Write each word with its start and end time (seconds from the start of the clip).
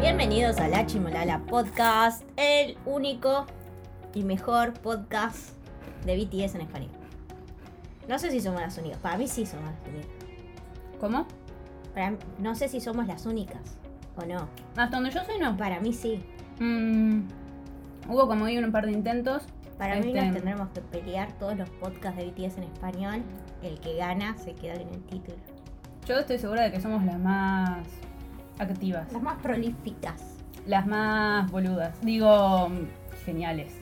Bienvenidos 0.00 0.58
a 0.58 0.68
La 0.68 0.86
Chimolala 0.86 1.40
Podcast, 1.46 2.22
el 2.36 2.76
único 2.86 3.46
y 4.14 4.22
mejor 4.22 4.72
podcast 4.74 5.50
de 6.06 6.16
BTS 6.16 6.54
en 6.56 6.60
español. 6.62 6.90
No 8.08 8.18
sé 8.18 8.30
si 8.30 8.40
somos 8.40 8.60
las 8.60 8.78
únicas, 8.78 8.98
para 8.98 9.18
mí 9.18 9.28
sí 9.28 9.44
somos 9.44 9.66
las 9.70 9.88
únicas. 9.88 10.10
¿Cómo? 11.00 11.26
Para- 11.94 12.16
no 12.38 12.54
sé 12.54 12.68
si 12.68 12.80
somos 12.80 13.06
las 13.06 13.26
únicas 13.26 13.76
o 14.16 14.24
no. 14.24 14.48
Hasta 14.76 14.96
donde 14.96 15.10
yo 15.10 15.22
sé, 15.24 15.38
no. 15.38 15.56
Para 15.56 15.80
mí 15.80 15.92
sí. 15.92 16.24
Mm, 16.58 17.22
hubo 18.08 18.26
como 18.26 18.46
ahí 18.46 18.58
un 18.58 18.72
par 18.72 18.86
de 18.86 18.92
intentos. 18.92 19.42
Para 19.76 19.96
mí 20.00 20.08
Este- 20.08 20.22
nos 20.22 20.34
tendremos 20.34 20.68
que 20.70 20.80
pelear 20.80 21.32
todos 21.38 21.56
los 21.56 21.68
podcasts 21.70 22.16
de 22.18 22.26
BTS 22.26 22.58
en 22.58 22.64
español. 22.64 23.22
El 23.62 23.78
que 23.80 23.94
gana 23.96 24.36
se 24.38 24.54
queda 24.54 24.74
en 24.74 24.88
el 24.88 25.02
título. 25.04 25.36
Yo 26.08 26.18
estoy 26.18 26.38
segura 26.38 26.62
de 26.62 26.72
que 26.72 26.80
somos 26.80 27.04
las 27.04 27.18
más 27.18 27.80
activas, 28.58 29.12
Las 29.12 29.22
más 29.22 29.38
prolíficas. 29.42 30.14
las 30.66 30.86
más 30.86 31.50
boludas. 31.50 32.00
Digo, 32.02 32.68
geniales. 33.26 33.72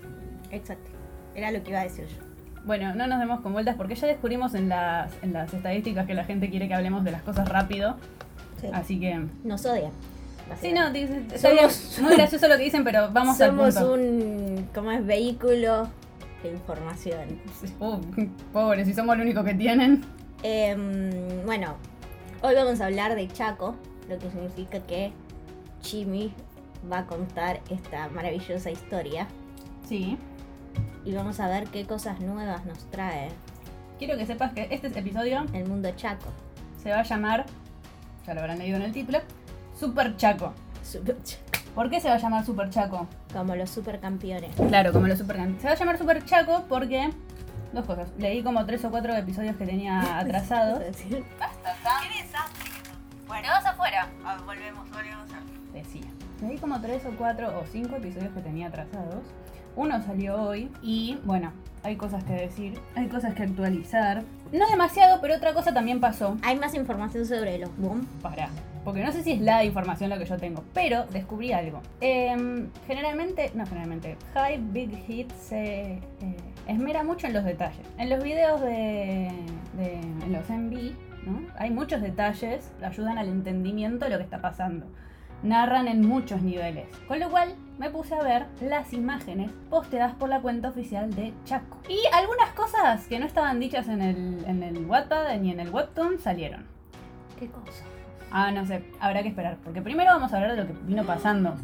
Exacto. 0.51 0.91
Era 1.34 1.51
lo 1.52 1.62
que 1.62 1.70
iba 1.70 1.80
a 1.80 1.84
decir 1.84 2.06
yo. 2.06 2.16
Bueno, 2.65 2.95
no 2.96 3.06
nos 3.06 3.20
demos 3.20 3.41
con 3.42 3.52
vueltas 3.52 3.77
porque 3.77 3.95
ya 3.95 4.09
descubrimos 4.09 4.54
en 4.54 4.68
las, 4.68 5.12
en 5.23 5.32
las 5.32 5.54
estadísticas 5.54 6.06
que 6.06 6.15
la 6.15 6.24
gente 6.24 6.51
quiere 6.51 6.66
que 6.66 6.74
hablemos 6.74 7.04
de 7.04 7.12
las 7.12 7.23
cosas 7.23 7.48
rápido. 7.48 7.96
Sí. 8.60 8.68
Así 8.73 8.98
que. 8.98 9.24
Nos 9.45 9.65
odian. 9.66 9.93
Sí, 10.60 10.73
no, 10.73 10.90
dice- 10.93 11.24
Somos- 11.38 11.98
muy 12.01 12.15
gracioso 12.16 12.48
lo 12.48 12.56
que 12.56 12.65
dicen, 12.65 12.82
pero 12.84 13.10
vamos 13.12 13.40
al 13.40 13.51
Somos 13.51 13.74
punto. 13.74 13.93
un 13.95 14.68
como 14.74 14.90
es 14.93 15.04
vehículo 15.06 15.88
de 16.43 16.51
información. 16.52 17.40
Uh, 17.80 18.01
pobres, 18.52 18.87
si 18.87 18.95
somos 18.95 19.16
lo 19.16 19.23
único 19.23 19.43
que 19.45 19.54
tienen. 19.54 20.04
Em, 20.43 21.10
bueno, 21.45 21.74
hoy 22.46 22.55
vamos 22.55 22.80
a 22.80 22.86
hablar 22.86 23.14
de 23.14 23.28
Chaco, 23.28 23.74
lo 24.09 24.18
que 24.18 24.30
significa 24.30 24.80
que 24.80 25.12
Chimi 25.80 26.32
va 26.90 26.98
a 26.98 27.07
contar 27.07 27.60
esta 27.71 28.09
maravillosa 28.09 28.71
historia 28.71 29.26
Sí. 29.88 30.16
y 31.04 31.12
vamos 31.12 31.40
a 31.40 31.48
ver 31.48 31.65
qué 31.68 31.87
cosas 31.87 32.21
nuevas 32.21 32.65
nos 32.65 32.79
trae 32.90 33.29
Quiero 33.98 34.16
que 34.18 34.26
sepas 34.26 34.52
que 34.52 34.68
este 34.71 34.88
episodio 34.88 35.46
el 35.54 35.66
mundo 35.66 35.90
Chaco. 35.96 36.29
se 36.82 36.90
va 36.90 37.01
a 37.01 37.02
llamar, 37.02 37.46
ya 38.26 38.34
lo 38.34 38.40
habrán 38.40 38.59
leído 38.59 38.76
en 38.76 38.82
el 38.82 38.93
título, 38.93 39.21
Super 39.78 40.16
Chaco. 40.16 40.52
Super 40.84 41.16
Chaco. 41.23 41.43
¿Por 41.74 41.88
qué 41.90 42.01
se 42.01 42.09
va 42.09 42.15
a 42.15 42.18
llamar 42.18 42.45
Super 42.45 42.68
Chaco? 42.71 43.06
Como 43.32 43.54
los 43.56 43.71
supercampeones. 43.71 44.54
Claro, 44.68 44.93
como 44.93 45.06
los 45.09 45.18
Super 45.18 45.37
Se 45.59 45.66
va 45.66 45.73
a 45.73 45.76
llamar 45.76 45.99
Super 45.99 46.24
Chaco 46.24 46.65
porque. 46.68 47.10
Dos 47.73 47.84
cosas. 47.87 48.09
Leí 48.18 48.43
como 48.43 48.65
tres 48.65 48.84
o 48.84 48.90
cuatro 48.90 49.15
episodios 49.15 49.56
que 49.56 49.66
tenía 49.66 50.18
atrasados. 50.18 50.82
Volvemos, 54.45 54.91
volvemos. 54.91 55.29
Decía. 55.73 56.11
Leí 56.43 56.59
como 56.59 56.80
tres 56.80 57.05
o 57.07 57.11
cuatro 57.16 57.59
o 57.59 57.65
cinco 57.66 57.97
episodios 57.97 58.33
que 58.33 58.41
tenía 58.41 58.69
atrasados. 58.69 59.25
Uno 59.75 60.02
salió 60.02 60.41
hoy 60.41 60.71
y 60.83 61.19
bueno, 61.25 61.52
hay 61.83 61.97
cosas 61.97 62.24
que 62.24 62.33
decir, 62.33 62.80
hay 62.95 63.09
cosas 63.09 63.35
que 63.35 63.43
actualizar. 63.43 64.22
No 64.53 64.69
demasiado, 64.71 65.21
pero 65.21 65.37
otra 65.37 65.55
cosa 65.55 65.72
también 65.72 66.00
pasó. 66.00 66.37
Hay 66.43 66.59
más 66.59 66.75
información 66.75 67.27
sobre 67.27 67.59
los 67.59 67.77
boom. 67.77 68.06
Para. 68.22 68.49
Porque 68.84 69.03
no 69.03 69.11
sé 69.12 69.22
si 69.22 69.33
es 69.33 69.41
la 69.41 69.65
información 69.65 70.11
lo 70.11 70.19
que 70.19 70.27
yo 70.27 70.37
tengo, 70.37 70.62
pero 70.72 71.06
descubrí 71.06 71.53
algo. 71.53 71.81
Em, 72.00 72.71
generalmente, 72.87 73.50
no 73.55 73.67
generalmente, 73.67 74.17
High 74.34 74.61
Big 74.71 74.97
Hit 75.06 75.33
se 75.33 75.94
eh, 75.94 76.00
esmera 76.69 77.03
mucho 77.03 77.27
en 77.27 77.33
los 77.33 77.44
detalles. 77.44 77.84
En 77.99 78.09
los 78.11 78.22
videos 78.22 78.61
de, 78.61 79.33
de 79.77 79.93
en 80.00 80.33
los 80.33 80.49
MV, 80.49 80.94
¿no? 81.27 81.41
Hay 81.59 81.71
muchos 81.71 82.00
detalles, 82.00 82.72
ayudan 82.82 83.19
al 83.19 83.28
entendimiento 83.28 84.05
de 84.05 84.12
lo 84.12 84.19
que 84.19 84.25
está 84.25 84.41
pasando. 84.41 84.87
Narran 85.43 85.87
en 85.88 86.06
muchos 86.06 86.41
niveles. 86.43 86.88
Con 87.06 87.21
lo 87.21 87.28
cual 87.31 87.55
me 87.78 87.91
puse 87.91 88.15
a 88.15 88.22
ver 88.22 88.47
las 88.60 88.93
imágenes 88.93 89.50
posteadas 89.69 90.15
por 90.15 90.28
la 90.28 90.41
cuenta 90.41 90.71
oficial 90.71 91.15
de 91.15 91.34
Chaco. 91.45 91.78
Y 91.89 91.99
algunas 92.12 92.50
cosas 92.53 93.06
que 93.06 93.19
no 93.19 93.27
estaban 93.27 93.61
dichas 93.61 93.89
en 93.89 94.00
el, 94.00 94.45
en 94.47 94.62
el 94.62 94.87
Wattpad 94.87 95.37
ni 95.39 95.50
en 95.50 95.61
el 95.61 95.71
Webtoon 95.71 96.19
salieron. 96.19 96.65
¿Qué 97.39 97.49
cosa? 97.49 97.84
Ah, 98.31 98.50
no 98.50 98.65
sé, 98.67 98.83
habrá 98.99 99.23
que 99.23 99.29
esperar. 99.29 99.59
Porque 99.62 99.83
primero 99.83 100.12
vamos 100.12 100.33
a 100.33 100.37
hablar 100.37 100.53
de 100.56 100.62
lo 100.62 100.67
que 100.67 100.75
vino 100.84 101.05
pasando. 101.05 101.55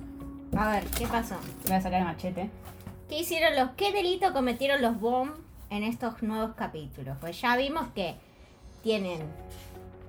A 0.57 0.71
ver, 0.71 0.85
¿qué 0.99 1.07
pasó? 1.07 1.37
Voy 1.67 1.77
a 1.77 1.81
sacar 1.81 2.01
el 2.01 2.07
machete. 2.07 2.51
¿Qué 3.09 3.21
hicieron 3.21 3.57
los, 3.57 3.71
qué 3.71 3.93
delito 3.93 4.33
cometieron 4.33 4.83
los 4.83 5.01
BOM 5.01 5.31
en 5.71 5.83
estos 5.83 6.23
nuevos 6.23 6.55
capítulos? 6.55 7.17
Pues 7.21 7.41
ya 7.41 7.57
vimos 7.57 7.89
que 7.95 8.17
tienen 8.83 9.21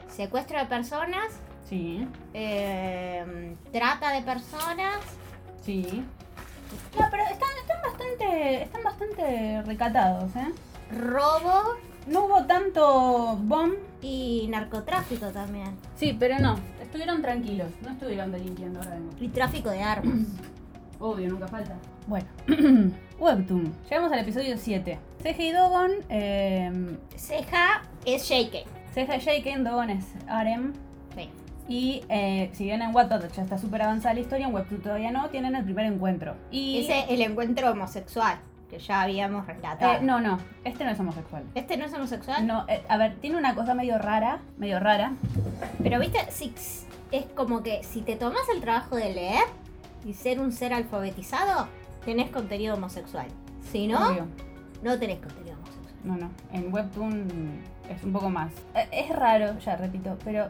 secuestro 0.09 0.59
de 0.59 0.65
personas, 0.65 1.25
Sí, 1.69 2.07
eh, 2.33 3.55
trata 3.71 4.11
de 4.11 4.21
personas, 4.21 4.97
sí. 5.63 6.03
No, 6.99 7.07
pero 7.09 7.23
están, 7.23 7.49
están 7.61 7.81
bastante. 7.81 8.63
Están 8.63 8.83
bastante 8.83 9.61
recatados, 9.63 10.35
¿eh? 10.35 10.51
robo 10.91 11.77
No 12.05 12.25
hubo 12.25 12.45
tanto 12.45 13.37
bomb. 13.37 13.75
y 14.01 14.47
narcotráfico 14.49 15.27
también. 15.27 15.77
Sí, 15.95 16.15
pero 16.19 16.37
no. 16.39 16.59
Estuvieron 16.81 17.21
tranquilos. 17.21 17.71
No 17.81 17.91
estuvieron 17.91 18.31
delinquiendo 18.31 18.79
ahora 18.79 18.95
mismo. 18.97 19.17
Y 19.19 19.29
tráfico 19.29 19.69
de 19.69 19.81
armas. 19.81 20.27
Obvio, 20.99 21.29
nunca 21.29 21.47
falta. 21.47 21.75
Bueno. 22.07 22.25
Webtoon. 23.19 23.73
Llegamos 23.89 24.11
al 24.11 24.19
episodio 24.19 24.57
7. 24.57 24.99
Seiji 25.21 25.47
y 25.47 25.51
Dogon. 25.51 25.91
Eh, 26.09 26.97
Ceja 27.15 27.83
es 28.05 28.23
Shake. 28.23 28.65
Seja 28.93 29.15
es 29.15 29.23
Shaken, 29.23 29.63
Dogon 29.63 29.89
es 29.91 30.05
Arem. 30.27 30.73
Sí. 31.15 31.29
Y 31.67 32.03
eh, 32.09 32.49
si 32.53 32.65
bien 32.65 32.81
en 32.81 32.93
Wattpad 32.93 33.29
ya 33.29 33.43
está 33.43 33.57
súper 33.57 33.81
avanzada 33.83 34.13
la 34.15 34.19
historia, 34.19 34.47
en 34.47 34.53
Webtoon 34.53 34.81
todavía 34.81 35.11
no, 35.11 35.29
tienen 35.29 35.55
el 35.55 35.63
primer 35.63 35.85
encuentro. 35.85 36.35
Y 36.51 36.79
Ese 36.83 36.99
es 36.99 37.05
el 37.09 37.21
encuentro 37.21 37.71
homosexual 37.71 38.37
que 38.69 38.79
ya 38.79 39.01
habíamos 39.03 39.45
relatado. 39.45 39.93
eh, 39.93 39.99
no, 40.01 40.19
no, 40.19 40.39
este 40.63 40.83
no 40.83 40.91
es 40.91 40.99
homosexual. 40.99 41.43
Este 41.55 41.77
no 41.77 41.85
es 41.85 41.93
homosexual, 41.93 42.45
No, 42.45 42.65
eh, 42.67 42.83
a 42.89 42.97
ver, 42.97 43.15
tiene 43.17 43.37
una 43.37 43.55
cosa 43.55 43.75
medio 43.75 43.97
rara, 43.99 44.39
medio 44.57 44.79
rara. 44.79 45.13
pero 45.81 45.99
viste, 45.99 46.19
si, 46.31 46.53
es 47.11 47.25
como 47.35 47.61
que 47.63 47.83
si 47.83 48.01
te 48.01 48.15
tomas 48.15 48.49
el 48.53 48.61
trabajo 48.61 48.95
de 48.95 49.13
leer 49.13 49.43
y 50.05 50.13
ser 50.13 50.39
un 50.39 50.51
ser 50.51 50.73
alfabetizado, 50.73 51.67
tenés 52.05 52.29
contenido 52.29 52.75
homosexual. 52.75 53.27
Si 53.71 53.87
no, 53.87 54.09
Obvio. 54.09 54.27
no 54.83 54.97
tenés 54.99 55.19
contenido 55.19 55.55
homosexual. 55.57 55.93
No, 56.03 56.15
no, 56.17 56.29
en 56.51 56.73
Webtoon 56.73 57.61
es 57.89 58.03
un 58.03 58.11
poco 58.13 58.29
más. 58.29 58.51
Eh, 58.75 58.87
Es 58.91 59.09
raro, 59.15 59.57
ya 59.59 59.75
repito, 59.75 60.17
pero... 60.23 60.49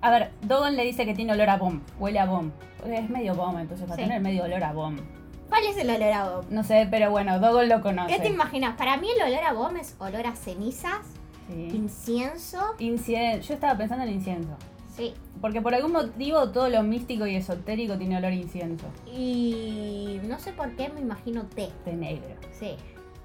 A 0.00 0.10
ver, 0.10 0.30
Dogon 0.42 0.76
le 0.76 0.84
dice 0.84 1.04
que 1.04 1.14
tiene 1.14 1.32
olor 1.32 1.50
a 1.50 1.56
bomb, 1.56 1.80
huele 1.98 2.20
a 2.20 2.26
bomb. 2.26 2.52
Es 2.86 3.10
medio 3.10 3.34
bomb, 3.34 3.58
entonces 3.58 3.88
va 3.90 3.94
a 3.94 3.96
tener 3.96 4.20
medio 4.20 4.44
olor 4.44 4.62
a 4.62 4.72
bomb. 4.72 5.00
¿Cuál 5.48 5.64
es 5.66 5.76
el 5.76 5.90
olor 5.90 6.12
a 6.12 6.30
bomb? 6.30 6.50
No 6.50 6.62
sé, 6.62 6.86
pero 6.90 7.10
bueno, 7.10 7.40
Dogon 7.40 7.68
lo 7.68 7.80
conoce. 7.80 8.14
¿Qué 8.14 8.20
te 8.20 8.28
imaginas? 8.28 8.76
Para 8.76 8.96
mí 8.96 9.08
el 9.16 9.32
olor 9.32 9.44
a 9.44 9.52
bomb 9.52 9.76
es 9.76 9.96
olor 9.98 10.26
a 10.26 10.36
cenizas, 10.36 11.00
Sí. 11.48 11.70
incienso. 11.74 12.58
Incien- 12.78 13.40
Yo 13.40 13.54
estaba 13.54 13.76
pensando 13.76 14.04
en 14.04 14.12
incienso. 14.12 14.50
Sí. 14.98 15.14
Porque 15.40 15.62
por 15.62 15.74
algún 15.74 15.92
motivo 15.92 16.50
todo 16.50 16.68
lo 16.68 16.82
místico 16.82 17.24
y 17.24 17.36
esotérico 17.36 17.96
tiene 17.96 18.16
olor 18.16 18.32
a 18.32 18.34
incienso. 18.34 18.86
Y 19.06 20.20
no 20.24 20.40
sé 20.40 20.52
por 20.52 20.74
qué 20.74 20.88
me 20.88 21.00
imagino 21.00 21.44
té. 21.44 21.68
De 21.84 21.94
negro. 21.94 22.34
Sí. 22.50 22.74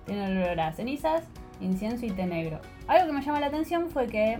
Tiene 0.06 0.44
olor 0.44 0.60
a 0.60 0.72
cenizas, 0.74 1.24
incienso 1.60 2.06
y 2.06 2.12
té 2.12 2.28
negro. 2.28 2.60
Algo 2.88 3.08
que 3.08 3.14
me 3.14 3.22
llama 3.22 3.40
la 3.40 3.48
atención 3.48 3.90
fue 3.90 4.06
que, 4.06 4.34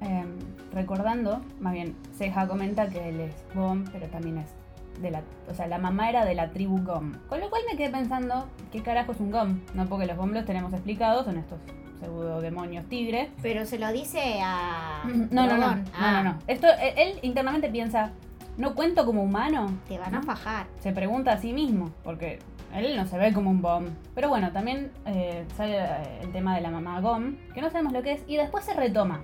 em, 0.00 0.38
recordando, 0.72 1.40
más 1.58 1.72
bien, 1.72 1.96
Ceja 2.16 2.46
comenta 2.46 2.88
que 2.88 3.08
él 3.08 3.20
es 3.20 3.34
Gom, 3.56 3.84
pero 3.90 4.06
también 4.06 4.38
es 4.38 4.54
de 5.02 5.10
la. 5.10 5.22
O 5.50 5.54
sea, 5.54 5.66
la 5.66 5.78
mamá 5.78 6.08
era 6.08 6.24
de 6.24 6.36
la 6.36 6.50
tribu 6.50 6.80
Gom. 6.84 7.14
Con 7.28 7.40
lo 7.40 7.50
cual 7.50 7.62
me 7.68 7.76
quedé 7.76 7.90
pensando, 7.90 8.46
¿qué 8.70 8.82
carajo 8.82 9.10
es 9.10 9.18
un 9.18 9.32
Gom? 9.32 9.58
No 9.74 9.86
porque 9.86 10.06
los 10.06 10.16
Gom 10.16 10.30
los 10.30 10.44
tenemos 10.44 10.72
explicados, 10.72 11.24
son 11.24 11.38
estos 11.38 11.58
pseudo 11.98 12.40
demonios 12.40 12.86
tigre. 12.86 13.30
Pero 13.42 13.66
se 13.66 13.78
lo 13.78 13.92
dice 13.92 14.40
a. 14.42 15.02
No, 15.30 15.46
no, 15.46 15.56
no, 15.56 15.74
no, 15.76 15.84
Ah, 15.94 16.22
no, 16.22 16.32
no. 16.32 16.38
Esto, 16.46 16.66
eh, 16.68 16.94
él 16.96 17.18
internamente 17.22 17.68
piensa, 17.68 18.12
¿no 18.56 18.74
cuento 18.74 19.04
como 19.04 19.22
humano? 19.22 19.72
Te 19.88 19.98
van 19.98 20.14
a 20.14 20.22
fajar. 20.22 20.66
se 20.80 20.92
pregunta 20.92 21.32
a 21.32 21.38
sí 21.38 21.52
mismo, 21.52 21.90
porque 22.04 22.38
él 22.74 22.96
no 22.96 23.06
se 23.06 23.18
ve 23.18 23.32
como 23.32 23.50
un 23.50 23.62
bomb. 23.62 23.88
Pero 24.14 24.28
bueno, 24.28 24.52
también 24.52 24.90
eh, 25.06 25.44
sale 25.56 25.78
eh, 25.78 26.20
el 26.22 26.32
tema 26.32 26.54
de 26.54 26.60
la 26.60 26.70
mamá 26.70 27.00
Gom, 27.00 27.36
que 27.54 27.60
no 27.62 27.70
sabemos 27.70 27.92
lo 27.92 28.02
que 28.02 28.12
es, 28.12 28.24
y 28.26 28.36
después 28.36 28.64
se 28.64 28.74
retoma. 28.74 29.20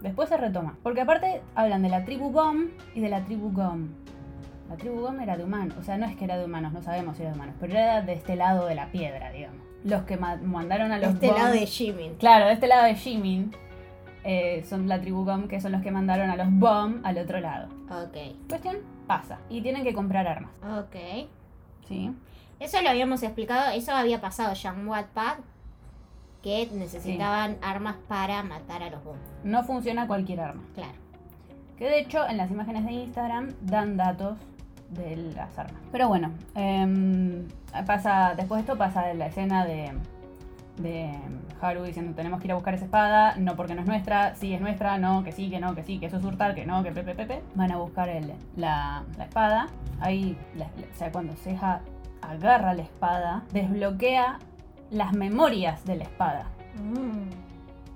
Después 0.00 0.28
se 0.28 0.36
retoma. 0.36 0.76
Porque 0.82 1.00
aparte 1.00 1.42
hablan 1.54 1.82
de 1.82 1.88
la 1.88 2.04
tribu 2.04 2.30
Gom 2.32 2.68
y 2.94 3.00
de 3.00 3.08
la 3.08 3.24
tribu 3.24 3.52
Gom. 3.52 3.88
La 4.68 4.76
tribu 4.76 5.00
Gom 5.00 5.20
era 5.20 5.36
de 5.36 5.44
humanos, 5.44 5.76
o 5.78 5.82
sea, 5.82 5.96
no 5.98 6.06
es 6.06 6.16
que 6.16 6.24
era 6.24 6.38
de 6.38 6.44
humanos, 6.44 6.72
no 6.72 6.82
sabemos 6.82 7.16
si 7.16 7.22
era 7.22 7.32
de 7.32 7.36
humanos, 7.36 7.54
pero 7.60 7.72
era 7.72 8.00
de 8.02 8.14
este 8.14 8.36
lado 8.36 8.66
de 8.66 8.74
la 8.74 8.90
piedra, 8.90 9.30
digamos. 9.30 9.60
Los 9.84 10.02
que 10.02 10.16
ma- 10.16 10.36
mandaron 10.36 10.92
a 10.92 10.98
los 10.98 11.14
este 11.14 11.28
lado 11.28 11.52
de 11.52 11.66
Jimin. 11.66 12.14
Claro, 12.16 12.46
de 12.46 12.52
este 12.52 12.66
lado 12.68 12.84
de 12.84 12.94
Jimin. 12.94 13.52
eh, 14.24 14.64
son 14.68 14.86
la 14.88 15.00
tribu 15.00 15.24
Gom, 15.24 15.48
que 15.48 15.60
son 15.60 15.72
los 15.72 15.82
que 15.82 15.90
mandaron 15.90 16.30
a 16.30 16.36
los 16.36 16.46
Bom 16.50 17.00
al 17.04 17.18
otro 17.18 17.40
lado. 17.40 17.68
Ok. 17.90 18.16
Cuestión, 18.48 18.76
pasa. 19.08 19.38
Y 19.50 19.60
tienen 19.62 19.82
que 19.82 19.92
comprar 19.92 20.26
armas. 20.28 20.50
Ok. 20.78 21.26
¿Sí? 21.88 22.12
Eso 22.60 22.80
lo 22.82 22.90
habíamos 22.90 23.22
explicado, 23.24 23.72
eso 23.72 23.90
había 23.92 24.20
pasado 24.20 24.54
ya 24.54 24.70
en 24.70 24.86
Wattpad, 24.86 25.38
que 26.42 26.68
necesitaban 26.72 27.56
armas 27.62 27.96
para 28.08 28.42
matar 28.44 28.82
a 28.84 28.90
los 28.90 29.02
bombos. 29.02 29.22
No 29.42 29.64
funciona 29.64 30.06
cualquier 30.06 30.40
arma. 30.40 30.62
Claro. 30.74 30.92
Que 31.76 31.86
de 31.86 31.98
hecho 32.00 32.24
en 32.28 32.36
las 32.36 32.50
imágenes 32.52 32.84
de 32.84 32.92
Instagram 32.92 33.54
dan 33.62 33.96
datos 33.96 34.38
de 34.94 35.16
las 35.34 35.58
armas. 35.58 35.80
Pero 35.90 36.08
bueno, 36.08 36.30
em, 36.54 37.46
pasa, 37.86 38.34
después 38.36 38.58
de 38.58 38.60
esto 38.62 38.78
pasa 38.78 39.12
la 39.14 39.26
escena 39.26 39.64
de, 39.64 39.92
de 40.78 41.10
Haru 41.60 41.82
diciendo 41.84 42.14
tenemos 42.14 42.40
que 42.40 42.46
ir 42.48 42.52
a 42.52 42.54
buscar 42.54 42.74
esa 42.74 42.84
espada, 42.84 43.34
no 43.36 43.56
porque 43.56 43.74
no 43.74 43.80
es 43.82 43.86
nuestra, 43.86 44.34
sí 44.34 44.52
es 44.54 44.60
nuestra, 44.60 44.98
no, 44.98 45.22
que 45.24 45.32
sí, 45.32 45.48
que 45.50 45.60
no, 45.60 45.74
que 45.74 45.82
sí, 45.82 45.98
que 45.98 46.06
eso 46.06 46.16
es 46.18 46.24
hurtar, 46.24 46.54
que 46.54 46.66
no, 46.66 46.82
que 46.82 46.92
pepe, 46.92 47.14
pepe. 47.14 47.42
Van 47.54 47.70
a 47.72 47.76
buscar 47.78 48.08
el, 48.08 48.32
la, 48.56 49.04
la 49.16 49.24
espada. 49.24 49.66
Ahí, 50.00 50.36
la- 50.56 50.66
la- 50.66 50.86
o 50.92 50.96
sea, 50.98 51.10
cuando 51.12 51.34
Seja 51.36 51.80
agarra 52.22 52.74
la 52.74 52.82
espada, 52.82 53.42
desbloquea 53.52 54.38
las 54.90 55.12
memorias 55.12 55.84
de 55.84 55.96
la 55.96 56.04
espada. 56.04 56.46
Mm. 56.82 57.30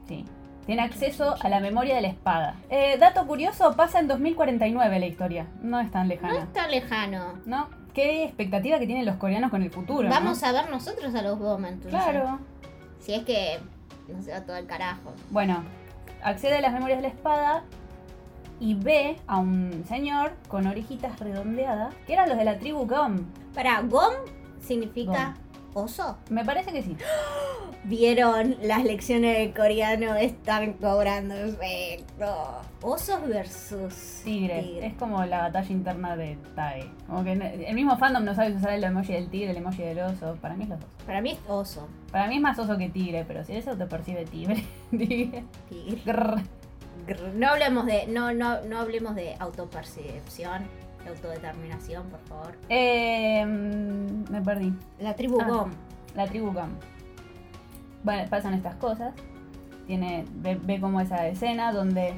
Sí. 0.09 0.25
Tiene 0.67 0.83
acceso 0.83 1.37
a 1.41 1.49
la 1.49 1.61
memoria 1.61 1.95
de 1.95 2.01
la 2.01 2.09
espada. 2.09 2.57
Eh, 2.71 2.97
dato 2.99 3.25
curioso, 3.27 3.75
pasa 3.77 4.01
en 4.01 4.09
2049 4.09 4.99
la 4.99 5.07
historia. 5.07 5.47
No 5.63 5.79
es 5.79 5.91
tan 5.93 6.09
No 6.09 6.15
lejana. 6.15 6.39
es 6.41 6.53
tan 6.53 6.71
lejano. 6.71 7.35
¿No? 7.47 7.69
Qué 7.95 8.25
expectativa 8.25 8.79
que 8.79 8.87
tienen 8.87 9.07
los 9.07 9.17
coreanos 9.17 9.51
con 9.51 9.63
el 9.63 9.71
futuro. 9.71 10.09
Vamos 10.11 10.43
a 10.43 10.53
ver 10.53 10.69
nosotros 10.69 11.15
a 11.15 11.23
los 11.23 11.39
entonces. 11.41 11.89
Claro. 11.89 12.41
Si 12.99 13.15
es 13.15 13.25
que 13.25 13.59
no 14.09 14.21
se 14.23 14.33
va 14.33 14.41
todo 14.41 14.57
el 14.57 14.67
carajo. 14.67 15.15
Bueno, 15.31 15.63
accede 16.23 16.59
a 16.59 16.61
las 16.61 16.73
memorias 16.73 16.99
de 16.99 17.03
la 17.03 17.15
espada 17.15 17.63
y 18.59 18.75
ve 18.75 19.17
a 19.27 19.39
un 19.39 19.85
señor 19.89 20.33
con 20.49 20.67
orejitas 20.67 21.19
redondeadas, 21.21 21.95
que 22.07 22.13
eran 22.15 22.29
los 22.29 22.37
de 22.39 22.45
la 22.45 22.59
tribu 22.59 22.87
Gom. 22.87 23.19
Para, 23.55 23.81
Gom 23.83 24.13
significa 24.61 25.35
oso. 25.77 26.17
Me 26.31 26.45
parece 26.45 26.73
que 26.73 26.83
sí. 26.83 26.97
Vieron 27.85 28.57
las 28.63 28.83
lecciones 28.83 29.39
de 29.39 29.55
coreano, 29.55 30.15
están 30.17 30.73
cobrando 30.75 31.35
efecto. 31.37 32.63
Osos 32.83 33.27
versus 33.29 34.23
Tigre. 34.25 34.63
tigre. 34.63 34.87
Es 34.87 34.95
como 34.95 35.25
la 35.25 35.43
batalla 35.43 35.71
interna 35.71 36.17
de 36.17 36.37
Tai. 36.57 36.91
Como 37.07 37.23
que 37.23 37.33
el 37.33 37.75
mismo 37.75 37.97
fandom 37.97 38.25
no 38.25 38.35
sabe 38.35 38.57
usar 38.57 38.73
el 38.73 38.83
emoji 38.85 39.13
del 39.13 39.29
tigre, 39.29 39.51
el 39.53 39.59
emoji 39.59 39.83
del 39.83 40.01
oso. 40.01 40.37
Para 40.41 40.57
mí 40.57 40.65
es 40.65 40.71
los 40.71 40.81
dos. 40.81 40.89
Para 41.07 41.21
mí 41.21 41.33
es 41.33 41.39
oso. 41.47 41.87
Para 42.11 42.27
mí 42.27 42.37
es 42.37 42.43
más 42.43 42.59
oso 42.59 42.77
que 42.77 42.89
tigre, 42.89 43.25
pero 43.27 43.45
si 43.45 43.55
eso 43.55 43.77
te 43.77 43.87
percibe 43.87 44.25
tigre. 44.25 44.65
tigre. 44.91 45.45
Tigre. 45.69 46.03
Grrr. 46.05 46.43
Grr. 47.07 47.35
No 47.35 47.49
hablemos 47.51 47.87
de, 47.87 48.07
no, 48.09 48.33
no, 48.35 48.63
no 48.63 48.81
hablemos 48.81 49.15
de 49.15 49.37
autopercepción, 49.39 50.67
de 51.07 51.17
autodeterminación, 51.17 52.09
por 52.09 52.21
favor. 52.21 52.59
Eh, 52.69 53.45
mm, 53.45 54.31
me 54.33 54.43
perdí. 54.43 54.73
La 54.99 55.15
tribu 55.15 55.41
Ah. 55.41 55.49
Gom. 55.49 55.71
La 56.15 56.27
tribu 56.27 56.53
Gam. 56.53 56.71
Bueno, 58.03 58.29
pasan 58.31 58.55
estas 58.55 58.77
cosas. 58.77 59.15
Tiene, 59.87 60.25
ve, 60.35 60.59
ve 60.61 60.81
como 60.81 61.01
esa 61.01 61.27
escena 61.29 61.73
donde 61.73 62.15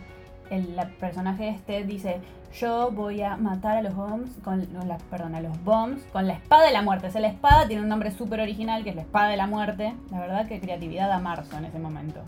el 0.50 0.76
la 0.76 0.88
personaje 0.88 1.50
este 1.50 1.84
dice 1.84 2.20
yo 2.58 2.90
voy 2.90 3.22
a 3.22 3.36
matar 3.36 3.76
a 3.76 3.82
los 3.82 3.94
bombs 3.94 4.30
con 4.42 4.66
la, 4.86 4.96
perdón, 5.10 5.34
a 5.34 5.40
los 5.40 5.62
bombs 5.64 6.02
con 6.12 6.26
la 6.26 6.34
espada 6.34 6.64
de 6.66 6.72
la 6.72 6.82
muerte. 6.82 7.08
O 7.08 7.10
sea, 7.10 7.20
la 7.20 7.28
espada 7.28 7.66
tiene 7.66 7.82
un 7.82 7.88
nombre 7.88 8.10
súper 8.10 8.40
original 8.40 8.84
que 8.84 8.90
es 8.90 8.96
la 8.96 9.02
espada 9.02 9.28
de 9.28 9.36
la 9.36 9.46
muerte. 9.46 9.94
La 10.10 10.20
verdad 10.20 10.46
que 10.46 10.60
creatividad 10.60 11.12
a 11.12 11.18
marzo 11.18 11.58
en 11.58 11.66
ese 11.66 11.78
momento. 11.78 12.22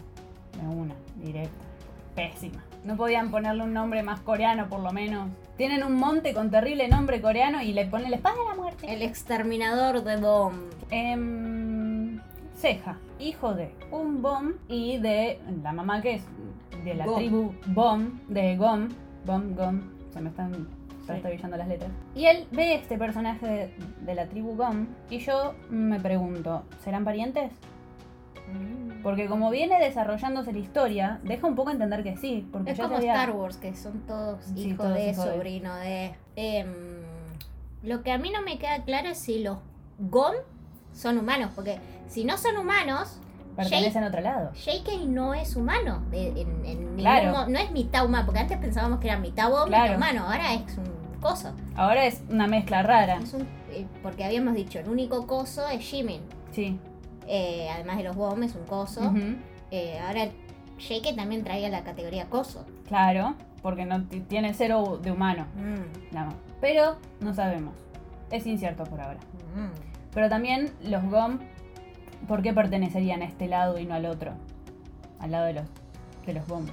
De 0.60 0.66
una, 0.66 0.94
directa. 1.16 1.64
Pésima. 2.14 2.62
No 2.84 2.96
podían 2.96 3.30
ponerle 3.30 3.62
un 3.62 3.72
nombre 3.72 4.02
más 4.02 4.20
coreano 4.20 4.68
por 4.68 4.80
lo 4.80 4.92
menos. 4.92 5.28
Tienen 5.60 5.84
un 5.84 5.92
monte 5.92 6.32
con 6.32 6.50
terrible 6.50 6.88
nombre 6.88 7.20
coreano 7.20 7.60
y 7.60 7.74
le 7.74 7.84
ponen 7.84 8.10
la 8.10 8.16
espada 8.16 8.34
de 8.34 8.48
la 8.48 8.54
muerte. 8.54 8.90
El 8.90 9.02
exterminador 9.02 10.02
de 10.02 10.16
Bomb. 10.16 10.56
Em, 10.88 12.18
Ceja, 12.56 12.96
hijo 13.18 13.52
de 13.52 13.70
un 13.90 14.22
Bom 14.22 14.54
y 14.68 14.96
de 14.96 15.38
la 15.62 15.74
mamá 15.74 16.00
que 16.00 16.14
es 16.14 16.22
de 16.82 16.94
la 16.94 17.04
Gom. 17.04 17.16
tribu 17.16 17.54
Bom, 17.66 18.20
de 18.28 18.56
Gom, 18.56 18.88
Bom, 19.26 19.54
Gom, 19.54 19.82
se 20.14 20.22
me 20.22 20.30
están 20.30 20.66
trastabillando 21.04 21.58
las 21.58 21.68
letras. 21.68 21.90
Y 22.14 22.24
él 22.24 22.46
ve 22.52 22.76
este 22.76 22.96
personaje 22.96 23.46
de, 23.46 23.74
de 24.00 24.14
la 24.14 24.28
tribu 24.28 24.56
Gom 24.56 24.86
y 25.10 25.18
yo 25.18 25.52
me 25.68 26.00
pregunto, 26.00 26.62
¿serán 26.82 27.04
parientes? 27.04 27.52
Porque 29.02 29.26
como 29.28 29.48
viene 29.50 29.78
desarrollándose 29.80 30.52
la 30.52 30.58
historia, 30.58 31.20
deja 31.24 31.46
un 31.46 31.54
poco 31.54 31.70
entender 31.70 32.02
que 32.02 32.16
sí, 32.16 32.46
porque 32.52 32.72
Es 32.72 32.78
ya 32.78 32.84
como 32.84 32.96
había- 32.98 33.14
Star 33.14 33.30
Wars, 33.34 33.56
que 33.56 33.74
son 33.74 34.00
todos 34.06 34.44
Sí, 34.54 34.68
hijo 34.68 34.82
todos 34.82 34.94
de, 34.96 35.10
hijo 35.10 35.22
sobrino 35.24 35.74
de. 35.76 36.14
Em, 36.36 36.68
lo 37.82 38.02
que 38.02 38.12
a 38.12 38.18
mí 38.18 38.30
no 38.30 38.42
me 38.42 38.58
queda 38.58 38.82
claro 38.84 39.08
es 39.08 39.18
si 39.18 39.42
los 39.42 39.58
Gom 39.98 40.34
son 40.92 41.16
humanos, 41.18 41.50
porque 41.54 41.78
si 42.08 42.24
no 42.24 42.36
son 42.36 42.58
humanos, 42.58 43.20
pertenecen 43.56 44.04
a 44.04 44.08
otro 44.08 44.20
lado. 44.20 44.52
JK 44.52 45.06
no 45.06 45.32
es 45.34 45.56
humano. 45.56 46.02
de- 46.10 46.28
en, 46.42 46.64
en 46.66 46.78
ningún 46.80 46.96
Claro. 46.96 47.46
no 47.48 47.58
es 47.58 47.70
mitad 47.72 48.04
humano, 48.04 48.26
porque 48.26 48.40
antes 48.40 48.58
pensábamos 48.58 49.00
que 49.00 49.08
era 49.08 49.18
mitad 49.18 49.48
Bomb, 49.50 49.68
Claro. 49.68 49.94
mitad 49.94 49.96
humano, 49.96 50.26
ahora 50.30 50.52
es 50.54 50.76
un 50.76 51.20
coso. 51.20 51.52
Ahora 51.74 52.04
es 52.04 52.22
una 52.28 52.46
mezcla 52.46 52.82
rara. 52.82 53.16
Es 53.16 53.32
un- 53.32 53.46
eh, 53.70 53.86
porque 54.02 54.24
habíamos 54.24 54.54
dicho, 54.54 54.78
el 54.78 54.88
único 54.88 55.26
coso 55.26 55.66
es 55.68 55.80
Jimin. 55.80 56.20
Sí. 56.52 56.78
Eh, 57.32 57.68
además 57.72 57.96
de 57.98 58.02
los 58.02 58.16
es 58.42 58.56
un 58.56 58.64
coso. 58.66 59.14
Eh, 59.70 60.00
ahora 60.00 60.30
JK 60.78 61.14
también 61.14 61.44
traía 61.44 61.68
la 61.68 61.84
categoría 61.84 62.24
coso. 62.28 62.66
Claro, 62.88 63.36
porque 63.62 63.84
no 63.84 64.02
tiene 64.28 64.52
cero 64.52 64.98
de 65.00 65.12
humano. 65.12 65.46
Mm, 65.54 66.12
Pero 66.60 66.96
no 67.20 67.32
sabemos. 67.32 67.74
Es 68.32 68.46
incierto 68.46 68.82
por 68.82 69.00
ahora. 69.00 69.20
mm. 69.54 70.12
Pero 70.12 70.28
también 70.28 70.72
los 70.82 71.04
GOM, 71.04 71.38
¿por 72.26 72.42
qué 72.42 72.52
pertenecerían 72.52 73.22
a 73.22 73.26
este 73.26 73.46
lado 73.46 73.78
y 73.78 73.86
no 73.86 73.94
al 73.94 74.06
otro? 74.06 74.32
Al 75.20 75.30
lado 75.30 75.46
de 75.46 75.52
los, 75.52 75.64
de 76.26 76.32
los 76.32 76.48
GOM. 76.48 76.66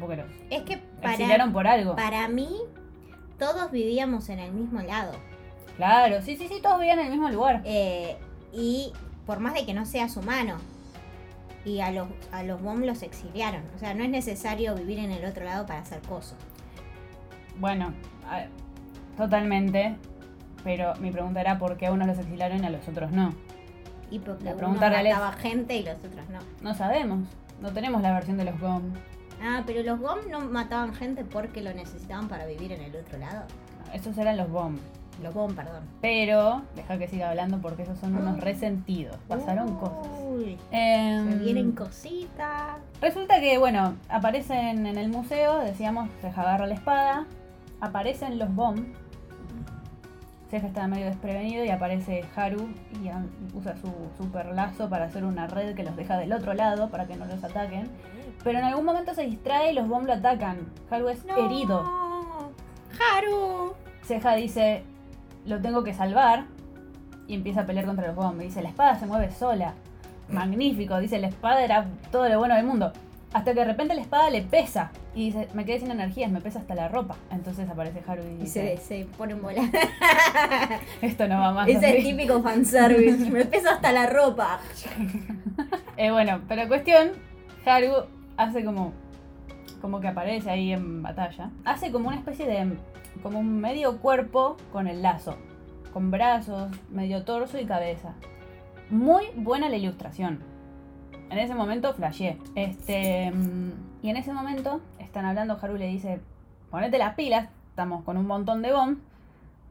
Porque 0.00 0.16
los 0.16 0.26
Es 0.50 0.62
que 0.62 0.78
para, 1.00 1.52
por 1.52 1.68
algo. 1.68 1.94
para 1.94 2.26
mí, 2.26 2.48
todos 3.38 3.70
vivíamos 3.70 4.28
en 4.28 4.40
el 4.40 4.52
mismo 4.52 4.80
lado. 4.80 5.12
Claro, 5.76 6.20
sí, 6.22 6.36
sí, 6.36 6.48
sí, 6.48 6.60
todos 6.60 6.80
vivían 6.80 6.98
en 6.98 7.06
el 7.06 7.12
mismo 7.12 7.30
lugar. 7.30 7.62
Eh, 7.64 8.16
y 8.52 8.92
por 9.26 9.40
más 9.40 9.54
de 9.54 9.64
que 9.66 9.74
no 9.74 9.86
seas 9.86 10.16
humano, 10.16 10.56
y 11.64 11.80
a 11.80 11.90
los, 11.90 12.08
a 12.30 12.42
los 12.42 12.60
BOM 12.60 12.82
los 12.82 13.02
exiliaron. 13.02 13.62
O 13.74 13.78
sea, 13.78 13.94
no 13.94 14.04
es 14.04 14.10
necesario 14.10 14.74
vivir 14.74 14.98
en 14.98 15.10
el 15.10 15.24
otro 15.24 15.44
lado 15.44 15.64
para 15.66 15.80
hacer 15.80 16.00
cosas. 16.02 16.36
Bueno, 17.58 17.94
totalmente. 19.16 19.96
Pero 20.62 20.94
mi 20.96 21.10
pregunta 21.10 21.40
era 21.40 21.58
por 21.58 21.76
qué 21.76 21.86
a 21.86 21.92
unos 21.92 22.06
los 22.08 22.18
exiliaron 22.18 22.62
y 22.62 22.66
a 22.66 22.70
los 22.70 22.86
otros 22.88 23.10
no. 23.12 23.34
Y 24.10 24.18
porque 24.18 24.44
La 24.44 24.54
pregunta 24.54 24.86
es- 25.00 25.04
mataba 25.14 25.32
gente 25.32 25.76
y 25.76 25.82
los 25.84 25.96
otros 25.96 26.28
no. 26.30 26.38
No 26.62 26.74
sabemos. 26.74 27.28
No 27.60 27.70
tenemos 27.72 28.02
la 28.02 28.12
versión 28.12 28.36
de 28.38 28.44
los 28.44 28.58
GOM. 28.60 28.82
Ah, 29.42 29.62
pero 29.66 29.82
los 29.82 30.00
GOM 30.00 30.18
no 30.30 30.40
mataban 30.40 30.94
gente 30.94 31.24
porque 31.24 31.62
lo 31.62 31.72
necesitaban 31.74 32.28
para 32.28 32.46
vivir 32.46 32.72
en 32.72 32.80
el 32.82 32.96
otro 32.96 33.18
lado. 33.18 33.44
Esos 33.92 34.16
eran 34.18 34.36
los 34.38 34.48
GOM. 34.50 34.78
Los 35.22 35.32
BOM, 35.32 35.54
perdón. 35.54 35.84
Pero, 36.00 36.62
deja 36.74 36.98
que 36.98 37.06
siga 37.08 37.30
hablando 37.30 37.58
porque 37.58 37.82
esos 37.82 37.98
son 37.98 38.16
unos 38.16 38.40
resentidos. 38.40 39.16
Pasaron 39.28 39.76
cosas. 39.76 40.06
Em, 40.72 41.30
se 41.32 41.38
vienen 41.38 41.72
cositas. 41.72 42.76
Resulta 43.00 43.40
que, 43.40 43.56
bueno, 43.58 43.94
aparecen 44.08 44.86
en 44.86 44.98
el 44.98 45.08
museo, 45.08 45.58
decíamos, 45.60 46.10
Ceja 46.20 46.42
agarra 46.42 46.66
la 46.66 46.74
espada, 46.74 47.26
aparecen 47.80 48.38
los 48.38 48.52
Bomb. 48.54 48.84
Ceja 50.50 50.66
está 50.66 50.86
medio 50.88 51.06
desprevenido 51.06 51.64
y 51.64 51.70
aparece 51.70 52.24
Haru 52.36 52.68
y 53.02 53.08
usa 53.56 53.76
su 53.76 53.90
super 54.18 54.46
lazo 54.46 54.88
para 54.88 55.06
hacer 55.06 55.24
una 55.24 55.46
red 55.46 55.74
que 55.74 55.82
los 55.84 55.96
deja 55.96 56.16
del 56.18 56.32
otro 56.32 56.54
lado 56.54 56.90
para 56.90 57.06
que 57.06 57.16
no 57.16 57.24
los 57.24 57.42
ataquen. 57.42 57.88
Pero 58.42 58.58
en 58.58 58.64
algún 58.64 58.84
momento 58.84 59.14
se 59.14 59.22
distrae 59.22 59.72
y 59.72 59.74
los 59.74 59.88
Bomb 59.88 60.06
lo 60.06 60.12
atacan. 60.14 60.58
Haru 60.90 61.08
es 61.08 61.24
No. 61.24 61.36
herido. 61.36 61.80
Haru. 63.00 63.72
Ceja 64.02 64.34
dice, 64.34 64.84
lo 65.46 65.60
tengo 65.60 65.84
que 65.84 65.94
salvar. 65.94 66.44
Y 67.26 67.34
empieza 67.34 67.62
a 67.62 67.66
pelear 67.66 67.86
contra 67.86 68.06
los 68.06 68.16
bombs. 68.16 68.38
Dice, 68.38 68.62
la 68.62 68.68
espada 68.68 68.98
se 68.98 69.06
mueve 69.06 69.30
sola. 69.30 69.74
Magnífico. 70.28 70.98
Dice, 70.98 71.18
la 71.18 71.28
espada 71.28 71.64
era 71.64 71.86
todo 72.10 72.28
lo 72.28 72.38
bueno 72.38 72.54
del 72.54 72.66
mundo. 72.66 72.92
Hasta 73.32 73.52
que 73.52 73.60
de 73.60 73.64
repente 73.66 73.94
la 73.94 74.02
espada 74.02 74.30
le 74.30 74.42
pesa. 74.42 74.90
Y 75.14 75.26
dice, 75.26 75.48
me 75.54 75.64
quedé 75.64 75.80
sin 75.80 75.90
energías, 75.90 76.30
me 76.30 76.40
pesa 76.40 76.60
hasta 76.60 76.74
la 76.74 76.88
ropa. 76.88 77.16
Entonces 77.30 77.68
aparece 77.68 78.02
Haru 78.06 78.22
y 78.42 78.46
se, 78.46 78.62
dice, 78.72 78.76
se 78.78 79.04
pone 79.16 79.32
en 79.32 79.42
bola. 79.42 79.62
esto 81.02 81.26
no 81.28 81.40
va 81.40 81.52
más 81.52 81.68
Ese 81.68 81.86
así". 81.86 81.96
es 81.96 82.04
típico 82.04 82.42
fanservice. 82.42 83.30
Me 83.30 83.44
pesa 83.44 83.72
hasta 83.72 83.92
la 83.92 84.06
ropa. 84.06 84.60
Eh, 85.96 86.10
bueno, 86.10 86.40
pero 86.48 86.66
cuestión, 86.66 87.10
Haru 87.64 87.92
hace 88.36 88.64
como, 88.64 88.92
como 89.84 90.00
que 90.00 90.08
aparece 90.08 90.48
ahí 90.48 90.72
en 90.72 91.02
batalla. 91.02 91.50
Hace 91.66 91.92
como 91.92 92.08
una 92.08 92.16
especie 92.16 92.46
de, 92.46 92.78
como 93.22 93.38
un 93.38 93.60
medio 93.60 93.98
cuerpo 93.98 94.56
con 94.72 94.88
el 94.88 95.02
lazo. 95.02 95.36
Con 95.92 96.10
brazos, 96.10 96.70
medio 96.88 97.22
torso 97.26 97.58
y 97.58 97.66
cabeza. 97.66 98.14
Muy 98.88 99.26
buena 99.36 99.68
la 99.68 99.76
ilustración. 99.76 100.42
En 101.28 101.38
ese 101.38 101.54
momento 101.54 101.92
flashé. 101.92 102.38
Este, 102.54 103.30
y 104.00 104.08
en 104.08 104.16
ese 104.16 104.32
momento 104.32 104.80
están 105.00 105.26
hablando, 105.26 105.58
Haru 105.60 105.76
le 105.76 105.88
dice, 105.88 106.18
ponete 106.70 106.96
las 106.96 107.14
pilas, 107.14 107.50
estamos 107.68 108.04
con 108.04 108.16
un 108.16 108.26
montón 108.26 108.62
de 108.62 108.72
bomb. 108.72 109.00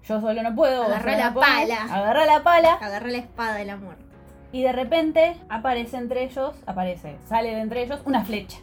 Yo 0.04 0.22
solo 0.22 0.44
no 0.44 0.54
puedo. 0.54 0.84
Agarrá 0.84 1.18
la 1.18 1.30
no 1.30 1.34
podés". 1.34 1.50
pala. 1.50 1.84
Agarrá 1.86 2.26
la 2.28 2.44
pala. 2.44 2.74
Agarré 2.74 3.12
la 3.14 3.18
espada 3.18 3.56
de 3.56 3.66
la 3.66 3.78
muerte. 3.78 4.06
Y 4.52 4.62
de 4.62 4.74
repente 4.74 5.38
aparece 5.50 5.98
entre 5.98 6.24
ellos, 6.26 6.54
aparece, 6.68 7.18
sale 7.28 7.56
de 7.56 7.62
entre 7.62 7.82
ellos 7.82 8.00
una 8.06 8.24
flecha. 8.24 8.60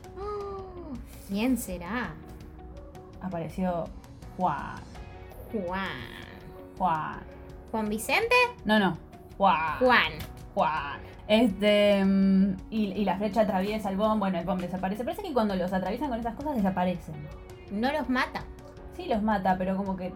¿Quién 1.31 1.57
será? 1.57 2.13
apareció 3.23 3.85
Juan. 4.37 4.81
Juan. 5.53 5.89
Juan. 6.79 7.21
Juan 7.71 7.89
Vicente. 7.89 8.35
No, 8.65 8.79
no. 8.79 8.97
Juan. 9.37 9.79
Juan. 9.79 10.13
Juan. 10.55 11.01
Este. 11.29 12.05
mm, 12.05 12.57
Y, 12.71 12.87
y 12.93 13.05
la 13.05 13.17
flecha 13.17 13.43
atraviesa 13.43 13.91
el 13.91 13.97
bomb. 13.97 14.19
Bueno, 14.19 14.39
el 14.39 14.45
bomb 14.45 14.61
desaparece. 14.61 15.05
Parece 15.05 15.23
que 15.23 15.33
cuando 15.33 15.55
los 15.55 15.73
atraviesan 15.73 16.09
con 16.09 16.19
esas 16.19 16.35
cosas 16.35 16.57
desaparecen. 16.57 17.15
No 17.71 17.93
los 17.93 18.09
mata. 18.09 18.43
Sí, 18.97 19.07
los 19.07 19.23
mata, 19.23 19.57
pero 19.57 19.77
como 19.77 19.97
que. 19.97 20.13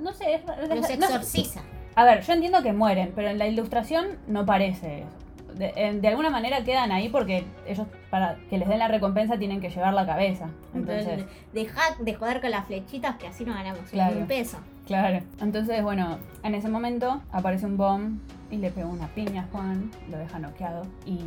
No 0.00 0.12
sé, 0.12 0.34
es, 0.34 0.42
Los 0.46 0.68
no 0.68 0.86
exorciza. 0.86 1.62
A 1.94 2.04
ver, 2.04 2.22
yo 2.22 2.34
entiendo 2.34 2.62
que 2.62 2.72
mueren, 2.72 3.12
pero 3.16 3.28
en 3.28 3.38
la 3.38 3.46
ilustración 3.46 4.18
no 4.26 4.44
parece 4.44 5.00
eso. 5.00 5.25
De, 5.56 6.06
alguna 6.06 6.28
manera 6.28 6.62
quedan 6.64 6.92
ahí 6.92 7.08
porque 7.08 7.44
ellos, 7.66 7.86
para 8.10 8.36
que 8.50 8.58
les 8.58 8.68
den 8.68 8.78
la 8.78 8.88
recompensa, 8.88 9.38
tienen 9.38 9.60
que 9.60 9.70
llevar 9.70 9.94
la 9.94 10.04
cabeza. 10.04 10.48
Entonces, 10.74 11.08
Entonces, 11.08 11.36
deja 11.54 11.80
de 11.98 12.14
joder 12.14 12.40
con 12.42 12.50
las 12.50 12.66
flechitas 12.66 13.16
que 13.16 13.26
así 13.26 13.44
no 13.44 13.54
ganamos 13.54 13.80
Claro. 13.90 14.18
un 14.18 14.26
peso. 14.26 14.58
claro. 14.86 15.24
Entonces, 15.40 15.82
bueno, 15.82 16.18
en 16.42 16.54
ese 16.54 16.68
momento 16.68 17.22
aparece 17.32 17.64
un 17.64 17.76
bomb 17.78 18.18
y 18.50 18.58
le 18.58 18.70
pega 18.70 18.86
una 18.86 19.08
piña 19.08 19.42
a 19.42 19.46
Juan, 19.50 19.90
lo 20.10 20.18
deja 20.18 20.38
noqueado 20.38 20.82
y, 21.06 21.18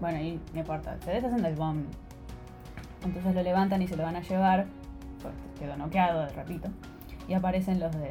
bueno, 0.00 0.20
y 0.20 0.40
no 0.52 0.60
importa, 0.60 0.96
se 1.04 1.10
deshacen 1.10 1.42
del 1.42 1.56
bomb. 1.56 1.84
Entonces 3.04 3.34
lo 3.34 3.42
levantan 3.42 3.82
y 3.82 3.88
se 3.88 3.96
lo 3.96 4.04
van 4.04 4.16
a 4.16 4.20
llevar, 4.22 4.66
pues 5.20 5.34
quedó 5.58 5.76
noqueado, 5.76 6.26
repito, 6.34 6.68
y 7.28 7.34
aparecen 7.34 7.80
los 7.80 7.92
de, 7.92 8.08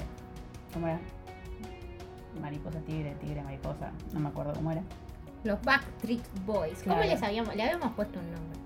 ¿cómo 0.74 0.88
era? 0.88 1.00
Mariposa, 2.42 2.80
tigre, 2.82 3.16
tigre, 3.22 3.42
mariposa, 3.44 3.92
no 4.12 4.20
me 4.20 4.30
acuerdo 4.30 4.54
cómo 4.54 4.72
era. 4.72 4.82
Los 5.44 5.62
Backstreet 5.64 6.24
Boys. 6.46 6.82
¿Cómo 6.84 6.96
Claro. 6.96 7.10
les 7.12 7.22
habíamos, 7.24 7.56
le 7.56 7.64
habíamos 7.64 7.94
puesto 7.94 8.20
un 8.20 8.26
nombre? 8.32 8.60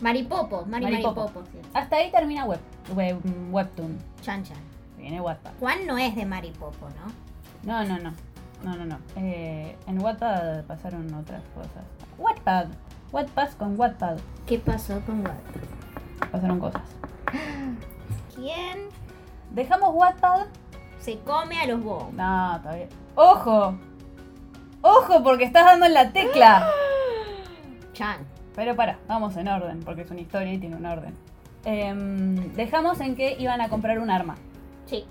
Mari 0.00 0.22
Maripopo. 0.24 0.66
Maripopos. 0.66 1.30
sí. 1.52 1.58
Hasta 1.72 1.96
ahí 1.96 2.10
termina 2.10 2.44
web, 2.44 2.60
web 2.94 3.18
Webtoon. 3.50 3.96
Chan 4.20 4.42
Chan. 4.42 4.56
Viene 4.98 5.20
Wattpad. 5.20 5.52
Juan 5.60 5.86
no 5.86 5.96
es 5.98 6.14
de 6.16 6.24
Maripopo, 6.26 6.88
¿no? 6.90 7.12
No, 7.62 7.84
no, 7.86 7.98
no. 8.02 8.12
No, 8.64 8.74
no, 8.76 8.84
no. 8.86 8.98
Eh, 9.16 9.76
en 9.86 10.00
Wattpad 10.02 10.64
pasaron 10.64 11.12
otras 11.14 11.42
cosas. 11.54 11.84
Wattpad. 12.18 12.68
Wattpad 13.12 13.50
con 13.52 13.78
Wattpad. 13.78 14.18
¿Qué 14.46 14.58
pasó 14.58 15.00
con 15.06 15.20
Wattpad? 15.20 16.30
Pasaron 16.32 16.58
cosas. 16.58 16.82
¿Quién 18.34 18.88
Dejamos 19.50 19.90
Wattpad. 19.94 20.46
se 20.98 21.18
come 21.20 21.60
a 21.60 21.66
los 21.66 21.82
bobos? 21.82 22.12
No, 22.14 22.58
todavía. 22.62 22.88
¡Ojo! 23.14 23.74
¡Ojo! 24.86 25.22
Porque 25.22 25.44
estás 25.44 25.64
dando 25.64 25.86
en 25.86 25.94
la 25.94 26.12
tecla. 26.12 26.68
Chan. 27.94 28.18
Pero 28.54 28.76
para, 28.76 28.98
vamos 29.08 29.34
en 29.38 29.48
orden, 29.48 29.80
porque 29.80 30.02
es 30.02 30.10
una 30.10 30.20
historia 30.20 30.52
y 30.52 30.58
tiene 30.58 30.76
un 30.76 30.84
orden. 30.84 31.14
Em, 31.64 32.52
dejamos 32.52 33.00
en 33.00 33.16
que 33.16 33.34
iban 33.38 33.62
a 33.62 33.70
comprar 33.70 33.98
un 33.98 34.10
arma. 34.10 34.34
Sí. 34.84 35.06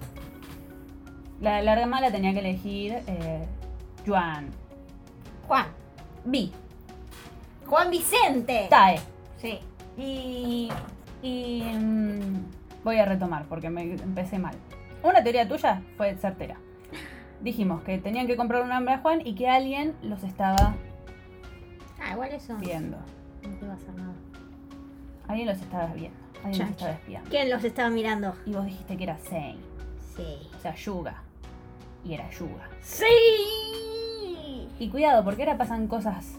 La, 1.42 1.64
la 1.64 1.74
arma 1.74 2.00
la 2.02 2.12
tenía 2.12 2.34
que 2.34 2.40
elegir 2.40 3.00
eh, 3.08 3.48
Juan. 4.06 4.52
Juan. 5.48 5.66
Vi. 6.24 6.52
Juan 7.66 7.90
Vicente. 7.90 8.68
Tae. 8.70 9.00
Sí. 9.38 9.60
Y, 9.98 10.72
y 11.24 11.64
mm, 11.64 12.84
voy 12.84 13.00
a 13.00 13.06
retomar 13.06 13.46
porque 13.46 13.72
me 13.72 13.94
empecé 13.94 14.38
mal. 14.38 14.54
Una 15.02 15.24
teoría 15.24 15.48
tuya 15.48 15.82
fue 15.98 16.16
certera. 16.16 16.58
Dijimos 17.44 17.84
que 17.84 17.98
tenían 18.00 18.26
que 18.26 18.36
comprar 18.38 18.64
un 18.64 18.72
hambre 18.72 18.96
a 18.96 18.98
Juan 19.00 19.22
y 19.26 19.36
que 19.36 19.48
alguien 19.50 19.96
los 20.02 20.24
estaba 20.24 20.74
Ah, 22.02 22.14
igual 22.14 22.32
eso. 22.32 22.56
viendo. 22.58 22.98
No 23.44 23.56
te 23.60 23.66
va 23.68 23.74
a 23.74 23.76
hacer 23.76 23.94
nada. 23.96 24.14
Alguien 25.28 25.48
los 25.48 25.58
estaba 25.58 25.86
viendo. 25.88 26.18
Alguien 26.44 26.54
Chan, 26.54 26.68
los 26.68 26.72
estaba 26.78 26.92
espiando. 26.94 27.30
¿Quién 27.30 27.50
los 27.50 27.64
estaba 27.64 27.90
mirando? 27.90 28.34
Y 28.46 28.54
vos 28.54 28.66
dijiste 28.66 28.98
que 28.98 29.04
era 29.04 29.18
Sein. 29.18 29.58
Sí. 30.16 30.50
O 30.58 30.62
sea, 30.62 30.74
Yuga. 30.76 31.22
Y 32.06 32.14
era 32.14 32.30
Yuga. 32.32 32.68
Sí. 32.82 33.06
Y 34.80 34.90
cuidado, 34.90 35.24
porque 35.24 35.44
ahora 35.44 35.58
pasan 35.58 35.88
cosas 35.88 36.38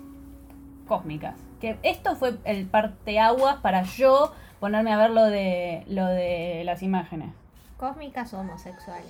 cósmicas. 0.86 1.36
Que 1.60 1.78
esto 1.82 2.16
fue 2.16 2.36
el 2.44 2.66
parteaguas 2.66 3.56
para 3.56 3.82
yo 3.84 4.32
ponerme 4.60 4.92
a 4.92 4.96
ver 4.98 5.10
lo 5.10 5.24
de, 5.24 5.84
lo 5.88 6.06
de 6.06 6.62
las 6.64 6.82
imágenes. 6.82 7.30
Cósmicas 7.78 8.32
o 8.34 8.40
homosexuales. 8.40 9.06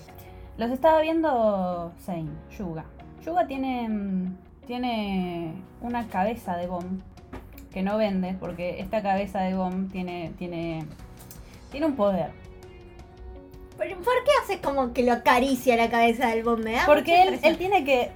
Los 0.56 0.70
estaba 0.70 1.00
viendo 1.00 1.92
Sein, 1.98 2.30
Yuga. 2.56 2.84
Yuga 3.24 3.46
tiene, 3.46 3.88
mm, 3.88 4.36
tiene 4.66 5.54
una 5.80 6.06
cabeza 6.06 6.56
de 6.56 6.66
bomb 6.66 7.00
que 7.72 7.82
no 7.82 7.96
vende 7.96 8.36
porque 8.38 8.80
esta 8.80 9.02
cabeza 9.02 9.40
de 9.40 9.54
bomb 9.54 9.90
tiene, 9.90 10.32
tiene, 10.38 10.86
tiene 11.72 11.86
un 11.86 11.96
poder. 11.96 12.30
¿Pero 13.76 13.96
por 13.96 14.14
qué 14.24 14.30
haces 14.42 14.58
como 14.58 14.92
que 14.92 15.02
lo 15.02 15.12
acaricia 15.12 15.76
la 15.76 15.90
cabeza 15.90 16.28
del 16.28 16.44
bomb? 16.44 16.62
Me 16.62 16.72
da 16.72 16.86
Porque 16.86 17.22
él, 17.42 17.58
tiene 17.58 17.84
que, 17.84 18.12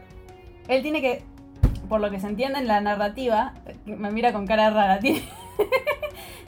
él 0.69 0.83
tiene 0.83 1.01
que, 1.01 1.25
por 1.89 2.01
lo 2.01 2.11
que 2.11 2.21
se 2.21 2.29
entiende 2.29 2.61
en 2.61 2.69
la 2.69 2.81
narrativa, 2.81 3.55
me 3.85 4.13
mira 4.13 4.33
con 4.33 4.47
cara 4.47 4.71
rara, 4.71 4.99
tiene, 5.01 5.23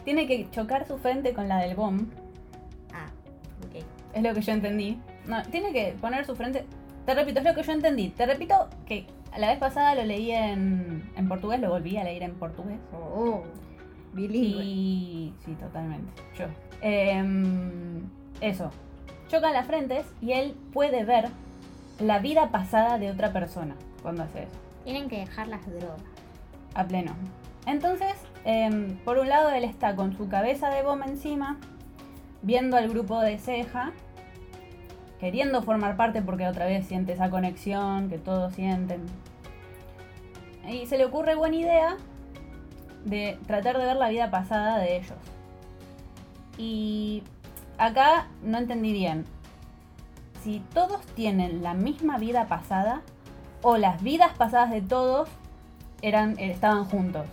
tiene 0.05 0.29
que 0.29 0.49
chocar 0.51 0.87
su 0.87 0.99
frente 0.99 1.35
con 1.35 1.49
la 1.49 1.59
del 1.59 1.75
bomb 1.75 2.09
Ah, 2.93 3.07
ok. 3.67 3.85
Es 4.15 4.23
lo 4.23 4.35
que 4.35 4.41
yo 4.41 4.53
entendí. 4.53 4.99
No, 5.31 5.43
tiene 5.45 5.73
que 5.73 5.95
poner 6.01 6.25
su 6.25 6.35
frente. 6.35 6.65
Te 7.07 7.15
repito, 7.15 7.39
es 7.39 7.45
lo 7.45 7.55
que 7.55 7.63
yo 7.63 7.71
entendí. 7.71 8.09
Te 8.09 8.27
repito 8.27 8.69
que 8.85 9.07
la 9.39 9.49
vez 9.49 9.59
pasada 9.59 9.95
lo 9.95 10.03
leí 10.03 10.33
en, 10.33 11.09
en 11.17 11.29
portugués, 11.29 11.61
lo 11.61 11.71
volví 11.71 11.97
a 11.97 12.03
leer 12.03 12.25
en 12.25 12.35
portugués. 12.35 12.81
Oh, 12.93 13.45
bilingüe. 14.13 14.65
Y. 14.65 15.35
Sí, 15.45 15.53
totalmente. 15.55 16.11
Yo. 16.37 16.47
Em, 16.83 18.09
eso. 18.41 18.73
Chocan 19.29 19.53
las 19.53 19.67
frentes 19.69 20.05
y 20.21 20.33
él 20.33 20.57
puede 20.73 21.05
ver 21.05 21.29
la 22.01 22.19
vida 22.19 22.51
pasada 22.51 22.99
de 22.99 23.13
otra 23.13 23.33
persona 23.33 23.77
cuando 24.03 24.25
hace 24.25 24.43
eso. 24.43 24.59
Tienen 24.83 25.09
que 25.09 25.19
dejar 25.19 25.47
las 25.47 25.65
drogas. 25.65 26.03
A 26.75 26.85
pleno. 26.85 27.13
Entonces, 27.67 28.15
em, 28.45 28.97
por 29.05 29.19
un 29.19 29.29
lado, 29.29 29.51
él 29.51 29.63
está 29.63 29.95
con 29.95 30.17
su 30.17 30.29
cabeza 30.29 30.71
de 30.71 30.83
bomba 30.83 31.07
encima, 31.07 31.59
viendo 32.43 32.77
al 32.77 32.89
grupo 32.89 33.21
de 33.21 33.39
ceja, 33.39 33.93
queriendo 35.21 35.63
formar 35.63 35.97
parte 35.97 36.23
porque 36.23 36.49
otra 36.49 36.65
vez 36.65 36.87
siente 36.87 37.13
esa 37.13 37.31
conexión 37.31 38.09
que 38.09 38.19
todos 38.19 38.55
sienten. 38.55 39.05
Y 40.67 40.87
se 40.87 40.97
le 40.97 41.05
ocurre 41.05 41.35
buena 41.35 41.57
idea 41.57 41.97
de 43.05 43.39
tratar 43.47 43.79
de 43.79 43.85
ver 43.85 43.97
la 43.97 44.09
vida 44.09 44.31
pasada 44.31 44.79
de 44.79 44.97
ellos. 44.97 45.19
Y 46.57 47.23
acá 47.79 48.29
no 48.43 48.59
entendí 48.59 48.93
bien. 48.93 49.27
Si 50.43 50.61
todos 50.73 51.05
tienen 51.15 51.63
la 51.63 51.75
misma 51.75 52.17
vida 52.17 52.47
pasada 52.47 53.03
o 53.63 53.77
las 53.77 54.03
vidas 54.03 54.33
pasadas 54.39 54.71
de 54.71 54.81
todos 54.81 55.29
eran, 56.01 56.39
eh, 56.39 56.51
estaban 56.51 56.87
juntos. 56.87 57.27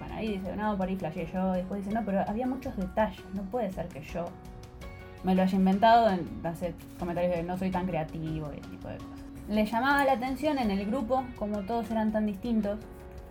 Bueno, 0.00 0.14
ahí 0.16 0.38
dice, 0.38 0.56
no, 0.56 0.76
por 0.76 0.88
ahí 0.88 0.96
flasheé 0.96 1.30
yo. 1.32 1.52
Después 1.52 1.84
dice, 1.84 1.94
no, 1.94 2.04
pero 2.04 2.24
había 2.26 2.46
muchos 2.46 2.76
detalles. 2.76 3.22
No 3.34 3.42
puede 3.42 3.70
ser 3.70 3.86
que 3.88 4.02
yo 4.02 4.24
me 5.24 5.34
lo 5.34 5.42
haya 5.42 5.56
inventado. 5.56 6.10
En, 6.10 6.28
hace 6.44 6.74
comentarios 6.98 7.36
de 7.36 7.42
no 7.42 7.58
soy 7.58 7.70
tan 7.70 7.86
creativo 7.86 8.50
y 8.52 8.58
ese 8.58 8.68
tipo 8.68 8.88
de 8.88 8.96
cosas. 8.96 9.20
Le 9.48 9.66
llamaba 9.66 10.04
la 10.04 10.12
atención 10.12 10.58
en 10.58 10.70
el 10.70 10.86
grupo, 10.86 11.24
como 11.36 11.60
todos 11.62 11.90
eran 11.90 12.12
tan 12.12 12.26
distintos, 12.26 12.78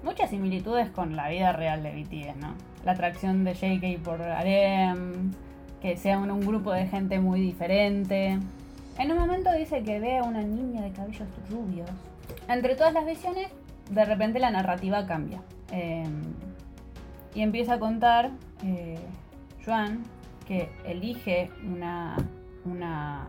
muchas 0.03 0.29
similitudes 0.29 0.89
con 0.89 1.15
la 1.15 1.29
vida 1.29 1.53
real 1.53 1.83
de 1.83 1.91
BTS, 1.91 2.37
¿no? 2.37 2.53
La 2.85 2.93
atracción 2.93 3.43
de 3.43 3.53
JK 3.53 4.03
por 4.03 4.21
Arem, 4.21 5.31
que 5.81 5.97
sea 5.97 6.17
un, 6.17 6.39
grupo 6.41 6.71
de 6.71 6.87
gente 6.87 7.19
muy 7.19 7.39
diferente. 7.39 8.37
En 8.97 9.11
un 9.11 9.17
momento 9.17 9.51
dice 9.53 9.83
que 9.83 9.99
ve 9.99 10.17
a 10.17 10.23
una 10.23 10.41
niña 10.41 10.81
de 10.81 10.91
cabellos 10.91 11.27
rubios. 11.49 11.89
Entre 12.47 12.75
todas 12.75 12.93
las 12.93 13.05
visiones, 13.05 13.47
de 13.89 14.05
repente 14.05 14.39
la 14.39 14.51
narrativa 14.51 15.05
cambia. 15.07 15.41
Eh, 15.71 16.03
y 17.33 17.41
empieza 17.41 17.75
a 17.75 17.79
contar 17.79 18.31
eh, 18.63 18.99
Joan 19.65 20.03
que 20.49 20.67
elige 20.83 21.51
una, 21.63 22.17
una 22.65 23.27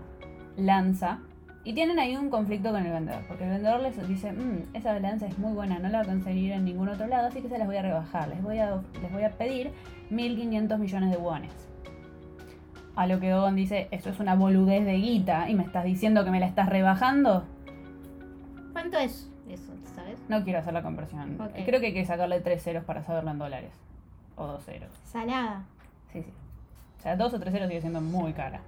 lanza 0.57 1.19
y 1.65 1.75
tienen 1.75 1.99
ahí 1.99 2.17
un 2.17 2.31
conflicto 2.31 2.71
con 2.73 2.85
el 2.87 2.91
vendedor, 2.91 3.23
porque 3.29 3.45
el 3.45 3.51
vendedor 3.51 3.81
les 3.81 4.09
dice, 4.09 4.33
"Mm, 4.33 4.75
esa 4.75 4.99
lanza 4.99 5.27
es 5.27 5.39
muy 5.39 5.53
buena, 5.53 5.79
no 5.79 5.91
la 5.91 5.99
va 5.99 6.05
a 6.05 6.07
conseguir 6.07 6.53
en 6.53 6.65
ningún 6.65 6.89
otro 6.89 7.07
lado, 7.07 7.29
así 7.29 7.43
que 7.43 7.51
se 7.51 7.59
las 7.59 7.67
voy 7.67 7.77
a 7.77 7.83
rebajar, 7.83 8.29
les 8.29 8.43
voy 8.43 8.59
a, 8.59 8.81
les 9.03 9.13
voy 9.13 9.23
a 9.23 9.33
pedir 9.33 9.71
1.500 10.11 10.79
millones 10.79 11.11
de 11.11 11.19
wones. 11.19 11.53
A 12.97 13.07
lo 13.07 13.21
que 13.21 13.35
Ogon 13.35 13.55
dice, 13.55 13.89
eso 13.91 14.09
es 14.09 14.19
una 14.19 14.35
boludez 14.35 14.87
de 14.87 14.95
guita 14.95 15.51
y 15.51 15.55
me 15.55 15.63
estás 15.63 15.85
diciendo 15.85 16.25
que 16.25 16.31
me 16.31 16.41
la 16.41 16.47
estás 16.47 16.71
rebajando. 16.71 17.45
¿Cuánto 18.73 18.99
es 18.99 19.31
eso, 19.47 19.73
sabes? 19.95 20.19
No 20.31 20.43
quiero 20.43 20.61
hacer 20.61 20.73
la 20.73 20.83
conversión. 20.83 21.37
Creo 21.67 21.81
que 21.81 21.89
hay 21.89 21.95
que 21.95 22.07
sacarle 22.07 22.41
tres 22.41 22.63
ceros 22.63 22.85
para 22.85 23.03
saberlo 23.03 23.31
en 23.31 23.39
dólares. 23.39 23.73
O 24.37 24.47
dos 24.47 24.65
ceros. 24.65 24.91
Salada. 25.05 25.65
Sí, 26.13 26.23
sí. 26.23 26.33
O 27.01 27.03
sea, 27.03 27.17
dos 27.17 27.35
o 27.35 27.41
tres 27.41 27.53
ceros 27.53 27.69
sigue 27.69 27.81
siendo 27.81 28.01
muy 28.01 28.33
cara. 28.35 28.61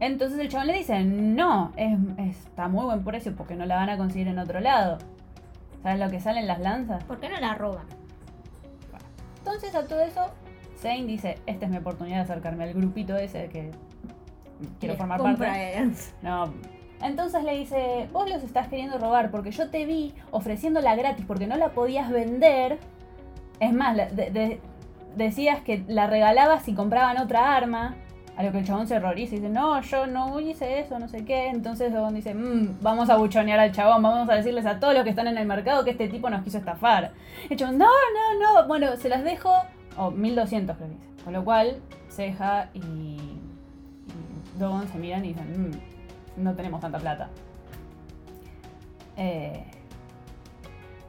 Entonces 0.00 0.38
el 0.38 0.48
chabón 0.48 0.68
le 0.68 0.74
dice, 0.74 1.02
no, 1.02 1.72
es, 1.76 1.98
está 2.18 2.68
muy 2.68 2.84
buen 2.84 3.02
precio 3.02 3.34
porque 3.34 3.56
no 3.56 3.66
la 3.66 3.74
van 3.74 3.88
a 3.90 3.96
conseguir 3.96 4.28
en 4.28 4.38
otro 4.38 4.60
lado. 4.60 4.98
¿Sabes 5.82 5.98
lo 5.98 6.08
que 6.10 6.20
salen 6.20 6.46
las 6.46 6.60
lanzas? 6.60 7.02
¿Por 7.04 7.18
qué 7.18 7.28
no 7.28 7.40
la 7.40 7.54
roban? 7.54 7.84
Entonces 9.38 9.74
a 9.74 9.86
todo 9.86 10.00
eso 10.00 10.26
Zane 10.80 11.04
dice, 11.06 11.38
esta 11.46 11.64
es 11.64 11.70
mi 11.70 11.78
oportunidad 11.78 12.16
de 12.18 12.22
acercarme 12.22 12.64
al 12.64 12.74
grupito 12.74 13.16
ese 13.16 13.48
que 13.48 13.70
quiero 14.78 14.92
Les 14.92 14.98
formar 14.98 15.20
parte. 15.20 15.46
Aliens. 15.46 16.14
No. 16.22 16.52
Entonces 17.02 17.42
le 17.44 17.56
dice, 17.58 18.08
vos 18.12 18.28
los 18.28 18.42
estás 18.42 18.68
queriendo 18.68 18.98
robar 18.98 19.30
porque 19.30 19.50
yo 19.50 19.70
te 19.70 19.86
vi 19.86 20.14
ofreciéndola 20.30 20.94
gratis 20.96 21.24
porque 21.26 21.46
no 21.46 21.56
la 21.56 21.70
podías 21.70 22.10
vender. 22.10 22.78
Es 23.60 23.72
más, 23.72 23.96
de- 23.96 24.30
de- 24.30 24.60
decías 25.18 25.60
que 25.60 25.84
la 25.88 26.06
regalabas 26.06 26.62
si 26.62 26.74
compraban 26.74 27.18
otra 27.18 27.54
arma. 27.56 27.96
A 28.36 28.44
lo 28.44 28.52
que 28.52 28.58
el 28.60 28.64
chabón 28.64 28.86
se 28.86 28.96
horroriza 28.96 29.34
y 29.34 29.38
dice, 29.40 29.50
no, 29.50 29.80
yo 29.82 30.06
no 30.06 30.38
hice 30.38 30.78
eso, 30.78 31.00
no 31.00 31.08
sé 31.08 31.24
qué. 31.24 31.48
Entonces 31.48 31.92
Dogon 31.92 32.14
dice, 32.14 32.34
"Mm, 32.34 32.78
vamos 32.80 33.10
a 33.10 33.16
buchonear 33.16 33.58
al 33.58 33.72
chabón, 33.72 34.00
vamos 34.00 34.28
a 34.28 34.34
decirles 34.34 34.64
a 34.64 34.78
todos 34.78 34.94
los 34.94 35.02
que 35.02 35.10
están 35.10 35.26
en 35.26 35.36
el 35.36 35.44
mercado 35.44 35.84
que 35.84 35.90
este 35.90 36.08
tipo 36.08 36.30
nos 36.30 36.44
quiso 36.44 36.58
estafar. 36.58 37.10
El 37.50 37.56
chabón, 37.56 37.78
no, 37.78 37.86
no, 37.86 38.60
no. 38.62 38.68
Bueno, 38.68 38.96
se 38.96 39.08
las 39.08 39.24
dejo, 39.24 39.52
o 39.96 40.12
1200 40.12 40.76
creo 40.76 40.88
que 40.88 40.94
dice. 40.94 41.08
Con 41.24 41.32
lo 41.32 41.44
cual, 41.44 41.78
Ceja 42.10 42.68
y, 42.74 42.78
y 42.78 43.40
Dogon 44.56 44.86
se 44.86 44.98
miran 44.98 45.24
y 45.24 45.28
dicen, 45.34 45.70
"Mm, 46.36 46.42
no 46.44 46.54
tenemos 46.54 46.80
tanta 46.80 46.98
plata. 46.98 47.28
Eh, 49.16 49.64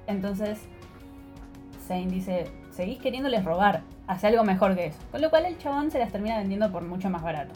entonces, 0.07 0.59
Zane 1.87 2.07
dice, 2.07 2.49
seguís 2.71 2.97
queriéndoles 2.99 3.45
robar, 3.45 3.81
hace 4.09 4.27
algo 4.27 4.43
mejor 4.43 4.75
que 4.75 4.87
eso. 4.87 4.97
Con 5.11 5.21
lo 5.21 5.29
cual 5.29 5.45
el 5.45 5.57
chabón 5.59 5.91
se 5.91 5.99
las 5.99 6.11
termina 6.11 6.37
vendiendo 6.39 6.71
por 6.71 6.81
mucho 6.81 7.09
más 7.09 7.21
barato. 7.21 7.53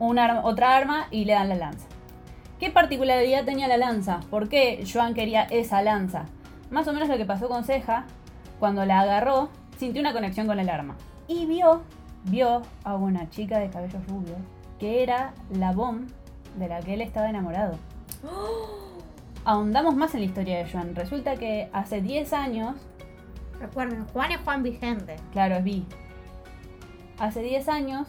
Un 0.00 0.18
arma- 0.18 0.42
otra 0.44 0.76
arma 0.76 1.06
y 1.10 1.24
le 1.24 1.32
dan 1.34 1.48
la 1.48 1.54
lanza. 1.54 1.86
¿Qué 2.58 2.70
particularidad 2.70 3.44
tenía 3.44 3.68
la 3.68 3.76
lanza? 3.76 4.20
¿Por 4.30 4.48
qué 4.48 4.84
Joan 4.92 5.14
quería 5.14 5.44
esa 5.44 5.80
lanza? 5.80 6.24
Más 6.70 6.88
o 6.88 6.92
menos 6.92 7.08
lo 7.08 7.16
que 7.16 7.24
pasó 7.24 7.48
con 7.48 7.62
Ceja, 7.64 8.04
cuando 8.58 8.84
la 8.84 9.00
agarró, 9.00 9.48
sintió 9.78 10.00
una 10.00 10.12
conexión 10.12 10.46
con 10.48 10.58
el 10.58 10.68
arma. 10.68 10.96
Y 11.28 11.46
vio, 11.46 11.82
vio 12.24 12.62
a 12.82 12.94
una 12.96 13.30
chica 13.30 13.58
de 13.58 13.70
cabellos 13.70 14.04
rubios, 14.08 14.38
que 14.80 15.02
era 15.04 15.34
la 15.50 15.70
bomb 15.72 16.08
de 16.58 16.68
la 16.68 16.80
que 16.80 16.94
él 16.94 17.00
estaba 17.00 17.30
enamorado. 17.30 17.78
Ahondamos 19.44 19.94
más 19.94 20.14
en 20.14 20.20
la 20.20 20.26
historia 20.26 20.58
de 20.58 20.70
Joan. 20.70 20.94
Resulta 20.96 21.36
que 21.36 21.68
hace 21.72 22.00
10 22.00 22.32
años 22.32 22.74
Recuerden, 23.68 24.04
Juan 24.12 24.30
es 24.32 24.40
Juan 24.42 24.62
Vicente. 24.62 25.16
Claro, 25.32 25.54
es 25.56 25.64
Vi. 25.64 25.86
Hace 27.18 27.40
10 27.42 27.68
años, 27.70 28.06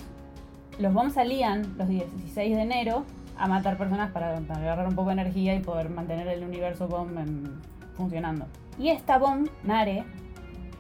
los 0.79 0.93
bombs 0.93 1.13
salían 1.13 1.75
los 1.77 1.87
16 1.87 2.55
de 2.55 2.61
enero 2.61 3.05
a 3.37 3.47
matar 3.47 3.77
personas 3.77 4.11
para, 4.11 4.37
para 4.41 4.59
agarrar 4.59 4.87
un 4.87 4.95
poco 4.95 5.07
de 5.07 5.13
energía 5.21 5.55
y 5.55 5.59
poder 5.61 5.89
mantener 5.89 6.27
el 6.27 6.43
universo 6.43 6.87
bomb 6.89 7.17
en- 7.17 7.61
funcionando. 7.95 8.47
Y 8.77 8.89
esta 8.89 9.17
bomb, 9.17 9.47
Nare, 9.63 10.03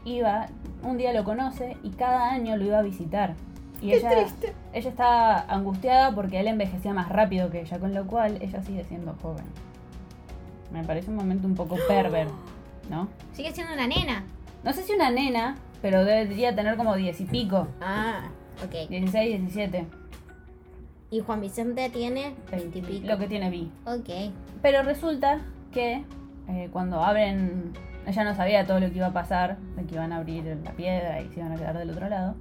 iba, 0.03 0.47
un 0.83 0.97
día 0.97 1.13
lo 1.13 1.23
conoce 1.23 1.77
y 1.81 1.91
cada 1.91 2.31
año 2.31 2.57
lo 2.57 2.65
iba 2.65 2.79
a 2.79 2.81
visitar. 2.81 3.35
Y 3.81 3.91
ella, 3.93 4.09
ella 4.73 4.89
está 4.89 5.39
angustiada 5.53 6.13
porque 6.13 6.39
él 6.41 6.47
envejecía 6.47 6.93
más 6.93 7.07
rápido 7.09 7.49
que 7.49 7.61
ella, 7.61 7.79
con 7.79 7.93
lo 7.93 8.05
cual 8.07 8.37
ella 8.41 8.61
sigue 8.63 8.83
siendo 8.83 9.13
joven. 9.21 9.45
Me 10.73 10.83
parece 10.83 11.09
un 11.11 11.15
momento 11.17 11.47
un 11.47 11.55
poco 11.55 11.77
perver, 11.87 12.27
¿no? 12.89 13.07
Sigue 13.33 13.51
siendo 13.53 13.73
una 13.73 13.87
nena. 13.87 14.23
No 14.65 14.73
sé 14.73 14.81
si 14.81 14.93
una 14.93 15.11
nena, 15.11 15.55
pero 15.83 16.03
debería 16.03 16.55
tener 16.55 16.75
como 16.75 16.95
10 16.95 17.21
y 17.21 17.25
pico. 17.25 17.67
Ah, 17.79 18.31
ok. 18.65 18.89
16, 18.89 19.39
17. 19.41 19.85
Y 21.11 21.19
Juan 21.19 21.39
Vicente 21.39 21.87
tiene 21.91 22.33
20 22.49 22.79
y 22.79 22.81
pico. 22.81 23.07
Lo 23.07 23.19
que 23.19 23.27
tiene 23.27 23.51
Vi. 23.51 23.71
Ok. 23.85 24.33
Pero 24.63 24.81
resulta 24.81 25.41
que 25.71 26.03
eh, 26.49 26.69
cuando 26.73 27.03
abren. 27.03 27.73
Ella 28.07 28.23
no 28.23 28.35
sabía 28.35 28.65
todo 28.65 28.79
lo 28.79 28.89
que 28.89 28.97
iba 28.97 29.07
a 29.07 29.13
pasar, 29.13 29.57
de 29.75 29.83
que 29.85 29.95
iban 29.95 30.11
a 30.13 30.17
abrir 30.17 30.45
la 30.63 30.71
piedra 30.71 31.21
y 31.21 31.29
se 31.29 31.39
iban 31.39 31.51
a 31.51 31.55
quedar 31.57 31.77
del 31.77 31.91
otro 31.91 32.09
lado. 32.09 32.35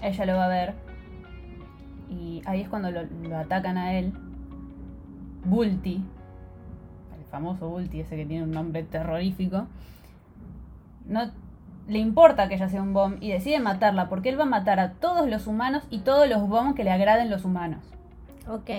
Ella 0.00 0.26
lo 0.26 0.36
va 0.36 0.44
a 0.44 0.48
ver. 0.48 0.74
Y 2.08 2.42
ahí 2.46 2.60
es 2.60 2.68
cuando 2.68 2.92
lo, 2.92 3.02
lo 3.04 3.36
atacan 3.36 3.78
a 3.78 3.98
él. 3.98 4.12
Bulti. 5.44 6.04
El 7.18 7.24
famoso 7.30 7.68
Bulti, 7.68 8.00
ese 8.00 8.16
que 8.16 8.26
tiene 8.26 8.44
un 8.44 8.52
nombre 8.52 8.84
terrorífico. 8.84 9.66
No 11.06 11.30
le 11.88 11.98
importa 11.98 12.48
que 12.48 12.54
ella 12.54 12.68
sea 12.68 12.82
un 12.82 12.92
bomb 12.92 13.16
y 13.20 13.32
decide 13.32 13.58
matarla 13.58 14.08
porque 14.08 14.28
él 14.28 14.38
va 14.38 14.44
a 14.44 14.46
matar 14.46 14.78
a 14.80 14.92
todos 14.92 15.28
los 15.28 15.46
humanos 15.46 15.82
y 15.90 16.00
todos 16.00 16.28
los 16.28 16.48
bombs 16.48 16.74
que 16.74 16.84
le 16.84 16.92
agraden 16.92 17.30
los 17.30 17.44
humanos. 17.44 17.84
Ok. 18.48 18.70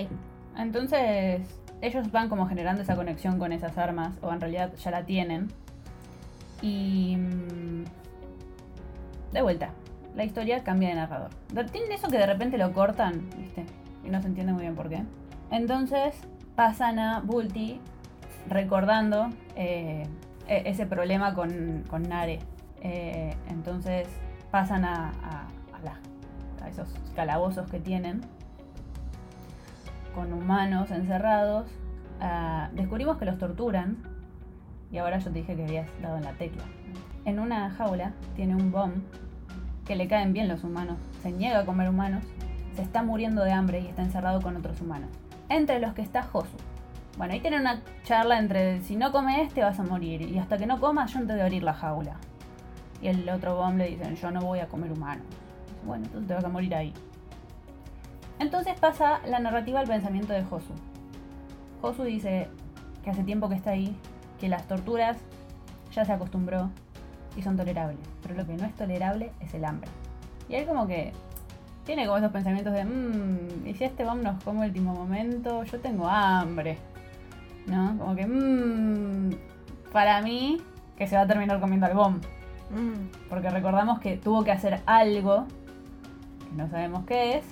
Entonces, 0.57 1.41
ellos 1.81 2.12
van 2.12 2.29
como 2.29 2.47
generando 2.47 2.81
esa 2.81 2.95
conexión 2.95 3.39
con 3.39 3.51
esas 3.51 3.77
armas, 3.77 4.13
o 4.21 4.31
en 4.31 4.39
realidad 4.39 4.73
ya 4.75 4.91
la 4.91 5.03
tienen. 5.03 5.49
Y. 6.62 7.17
mm, 7.17 7.83
De 9.33 9.41
vuelta, 9.41 9.69
la 10.15 10.23
historia 10.23 10.63
cambia 10.63 10.89
de 10.89 10.95
narrador. 10.95 11.31
Tienen 11.71 11.91
eso 11.91 12.07
que 12.07 12.17
de 12.17 12.25
repente 12.27 12.57
lo 12.57 12.71
cortan, 12.71 13.29
¿viste? 13.38 13.65
Y 14.05 14.09
no 14.09 14.21
se 14.21 14.27
entiende 14.27 14.53
muy 14.53 14.62
bien 14.62 14.75
por 14.75 14.89
qué. 14.89 15.03
Entonces, 15.51 16.15
pasan 16.55 16.99
a 16.99 17.19
Bulti 17.19 17.79
recordando 18.47 19.29
eh, 19.55 20.05
ese 20.47 20.86
problema 20.86 21.34
con, 21.34 21.84
con 21.89 22.03
Nare. 22.03 22.39
Eh, 22.82 23.36
entonces, 23.49 24.08
pasan 24.51 24.86
a, 24.86 25.12
a 26.62 26.69
esos 26.69 26.88
calabozos 27.15 27.69
que 27.69 27.79
tienen 27.79 28.21
con 30.15 30.32
humanos 30.34 30.91
encerrados. 30.91 31.67
ah, 32.21 32.69
descubrimos 32.73 33.17
que 33.17 33.25
los 33.25 33.38
torturan. 33.38 33.97
Y 34.91 34.97
ahora 34.99 35.17
yo 35.17 35.32
te 35.32 35.39
dije 35.39 35.56
que 35.56 35.63
habías 35.63 35.88
dado 36.01 36.17
en 36.17 36.23
la 36.23 36.34
tecla. 36.34 36.63
En 37.25 37.39
una 37.39 37.71
jaula 37.71 38.13
tiene 38.36 38.56
un 38.56 38.71
bomb 38.71 38.93
que 39.86 39.95
le 39.95 40.08
caen 40.08 40.34
bien 40.34 40.47
los 40.47 40.63
humanos. 40.63 40.97
Se 41.21 41.32
niega 41.32 41.60
a 41.60 41.65
comer 41.65 41.89
humanos. 41.89 42.23
Se 42.75 42.84
está 42.84 43.03
muriendo 43.03 43.43
de 43.43 43.51
hambre 43.51 43.82
y 43.82 43.88
está 43.88 44.03
encerrado 44.03 44.41
con 44.41 44.56
otros 44.56 44.79
humanos. 44.82 45.10
Entre 45.49 45.79
los 45.79 45.93
que 45.93 46.01
está 46.01 46.23
Josu. 46.23 46.58
Bueno, 47.17 47.34
ahí 47.34 47.39
tienen 47.39 47.62
una 47.62 47.82
charla 48.04 48.39
entre 48.39 48.82
si 48.82 48.95
no 48.95 49.12
come 49.12 49.43
este 49.43 49.62
vas 49.62 49.80
a 49.80 49.84
morir. 49.84 50.21
Y 50.21 50.39
hasta 50.39 50.58
que 50.58 50.65
no 50.65 50.80
comas 50.80 51.13
yo 51.13 51.19
no 51.19 51.28
te 51.28 51.34
voy 51.34 51.41
a 51.41 51.45
abrir 51.45 51.63
la 51.63 51.73
jaula. 51.73 52.17
Y 53.02 53.08
el 53.08 53.30
otro 53.30 53.56
bomb 53.56 53.78
le 53.78 53.89
dicen 53.89 54.15
yo 54.15 54.32
no 54.32 54.41
voy 54.41 54.60
a 54.60 54.67
comer 54.67 54.91
humanos. 54.91 55.26
Dice, 55.28 55.86
Bueno, 55.86 56.06
entonces 56.06 56.28
te 56.28 56.34
vas 56.34 56.43
a 56.43 56.49
morir 56.49 56.73
ahí. 56.73 56.93
Entonces 58.39 58.80
pasa 58.80 59.19
la 59.28 59.39
narrativa 59.39 59.80
al 59.80 59.88
pensamiento 59.88 60.34
de 60.34 60.43
Josu. 60.43 60.73
Josu 61.82 62.04
dice 62.04 62.49
que 63.04 63.12
hace 63.12 63.23
tiempo 63.23 63.47
que 63.47 63.56
está 63.56 63.71
ahí, 63.71 63.95
que 64.39 64.49
las 64.49 64.67
torturas 64.67 65.17
ya 65.93 66.04
se 66.06 66.13
acostumbró 66.13 66.69
y 67.38 67.41
son 67.41 67.58
tolerables. 67.58 67.99
Pero 68.21 68.36
lo 68.36 68.45
que 68.45 68.54
no 68.54 68.65
es 68.65 68.73
tolerable 68.76 69.32
es 69.39 69.54
el 69.54 69.65
hambre. 69.65 69.89
Y 70.49 70.56
él 70.56 70.65
como 70.65 70.88
que 70.88 71.13
tiene 71.86 72.06
como 72.06 72.17
esos 72.17 72.32
pensamientos 72.32 72.73
de, 72.73 72.86
mmm, 72.86 73.67
y 73.67 73.73
si 73.76 73.84
este 73.84 74.04
bomb 74.04 74.23
nos 74.23 74.43
come 74.43 74.65
último 74.65 74.93
momento, 74.93 75.63
yo 75.63 75.80
tengo 75.80 76.08
hambre. 76.08 76.78
¿No? 77.67 77.97
Como 77.97 78.15
que, 78.15 78.26
mmm, 78.26 79.32
para 79.91 80.21
mí, 80.21 80.62
que 80.97 81.08
se 81.08 81.15
va 81.15 81.21
a 81.21 81.28
terminar 81.28 81.60
comiendo 81.60 81.86
al 81.86 81.93
bomb. 81.93 82.23
Mm. 82.69 83.28
Porque 83.30 83.49
recordamos 83.49 83.99
que 83.99 84.17
tuvo 84.17 84.43
que 84.43 84.52
hacer 84.52 84.82
algo, 84.86 85.45
que 86.39 86.56
no 86.56 86.69
sabemos 86.69 87.06
qué 87.06 87.38
es, 87.38 87.45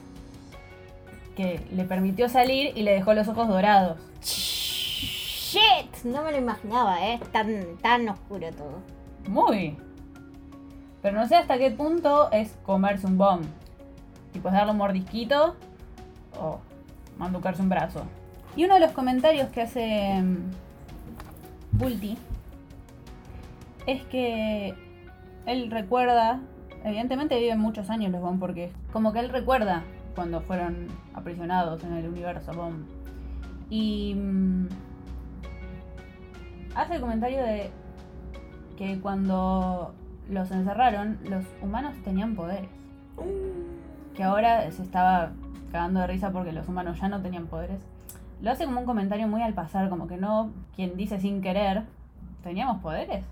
que 1.36 1.66
le 1.72 1.84
permitió 1.86 2.28
salir 2.30 2.76
y 2.76 2.84
le 2.84 2.92
dejó 2.92 3.14
los 3.14 3.28
ojos 3.28 3.48
dorados. 3.48 3.98
Shit. 4.22 6.04
No 6.04 6.24
me 6.24 6.32
lo 6.32 6.38
imaginaba, 6.38 7.06
¿eh? 7.08 7.20
Tan, 7.32 7.78
tan 7.82 8.10
oscuro 8.10 8.52
todo. 8.52 8.80
Muy. 9.28 9.78
Pero 11.02 11.20
no 11.20 11.28
sé 11.28 11.36
hasta 11.36 11.58
qué 11.58 11.72
punto 11.72 12.32
es 12.32 12.56
comerse 12.64 13.08
un 13.08 13.18
bomb. 13.18 13.46
Tipo, 14.34 14.48
es 14.50 14.54
darle 14.54 14.72
un 14.72 14.78
mordisquito 14.78 15.56
o 16.40 16.60
manducarse 17.18 17.62
un 17.62 17.70
brazo. 17.70 18.04
Y 18.56 18.66
uno 18.66 18.76
de 18.76 18.82
los 18.82 18.92
comentarios 18.92 19.50
que 19.50 19.62
hace 19.62 20.22
mm, 20.22 20.52
Bulti 21.72 22.18
es 23.88 24.04
que 24.04 24.76
él 25.46 25.72
recuerda, 25.72 26.40
evidentemente 26.84 27.40
viven 27.40 27.60
muchos 27.60 27.90
años 27.90 28.12
los 28.12 28.22
bomb 28.22 28.40
porque 28.40 28.72
como 28.92 29.14
que 29.14 29.20
él 29.20 29.30
recuerda 29.30 29.84
cuando 30.16 30.42
fueron 30.42 30.88
aprisionados 31.14 31.84
en 31.84 31.94
el 31.94 32.08
universo 32.08 32.52
bomb. 32.54 32.86
Y 33.70 34.16
mm, 34.16 34.68
hace 36.76 36.96
el 36.96 37.02
comentario 37.02 37.42
de 37.42 37.72
que 38.78 39.00
cuando 39.00 39.94
los 40.30 40.52
encerraron, 40.52 41.20
los 41.24 41.46
humanos 41.62 41.96
tenían 42.04 42.36
poderes. 42.36 42.70
Que 44.16 44.24
ahora 44.24 44.70
se 44.72 44.84
estaba 44.84 45.32
cagando 45.72 46.02
de 46.02 46.08
risa 46.08 46.32
porque 46.32 46.52
los 46.52 46.68
humanos 46.68 47.00
ya 47.00 47.08
no 47.08 47.22
tenían 47.22 47.48
poderes. 47.48 47.80
Lo 48.42 48.52
hace 48.52 48.66
como 48.66 48.80
un 48.80 48.86
comentario 48.86 49.28
muy 49.28 49.42
al 49.42 49.54
pasar, 49.54 49.90
como 49.90 50.08
que 50.08 50.18
no, 50.18 50.52
quien 50.76 50.98
dice 50.98 51.20
sin 51.20 51.42
querer, 51.42 51.84
¿teníamos 52.44 52.82
poderes? 52.82 53.24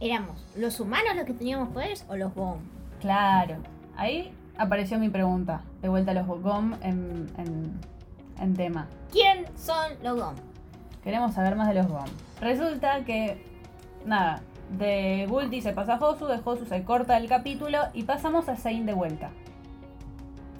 ¿Éramos 0.00 0.44
los 0.56 0.78
humanos 0.80 1.16
los 1.16 1.24
que 1.24 1.32
teníamos 1.34 1.70
poderes 1.70 2.04
o 2.08 2.16
los 2.16 2.34
bomb? 2.34 2.60
Claro. 3.00 3.56
Ahí 3.96 4.32
apareció 4.56 4.98
mi 4.98 5.08
pregunta, 5.08 5.62
de 5.82 5.88
vuelta 5.88 6.12
a 6.12 6.14
los 6.14 6.26
GOM 6.26 6.74
en, 6.82 7.28
en, 7.36 7.80
en 8.40 8.54
tema. 8.54 8.86
¿Quién 9.10 9.44
son 9.56 9.92
los 10.02 10.16
bomb? 10.20 10.36
Queremos 11.02 11.34
saber 11.34 11.56
más 11.56 11.68
de 11.68 11.74
los 11.74 11.88
GOM. 11.88 12.06
Resulta 12.40 13.04
que, 13.04 13.44
nada, 14.06 14.40
De 14.78 15.26
Gulti 15.28 15.60
se 15.60 15.72
pasa 15.72 15.94
a 15.94 15.98
Josu, 15.98 16.26
de 16.26 16.38
Josu 16.38 16.64
se 16.64 16.84
corta 16.84 17.16
el 17.16 17.28
capítulo 17.28 17.78
y 17.92 18.04
pasamos 18.04 18.48
a 18.48 18.56
Zane 18.56 18.84
de 18.84 18.94
vuelta. 18.94 19.30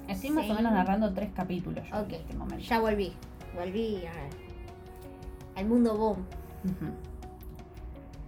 Estoy 0.08 0.30
más 0.30 0.50
o 0.50 0.54
menos 0.54 0.72
narrando 0.72 1.14
tres 1.14 1.30
capítulos 1.34 1.84
yo 1.88 1.96
en 1.96 2.10
este 2.10 2.34
momento. 2.34 2.64
ya 2.64 2.78
volví. 2.80 3.12
Volví 3.54 4.04
a- 4.06 5.58
al 5.60 5.66
mundo 5.66 5.96
boom. 5.96 6.24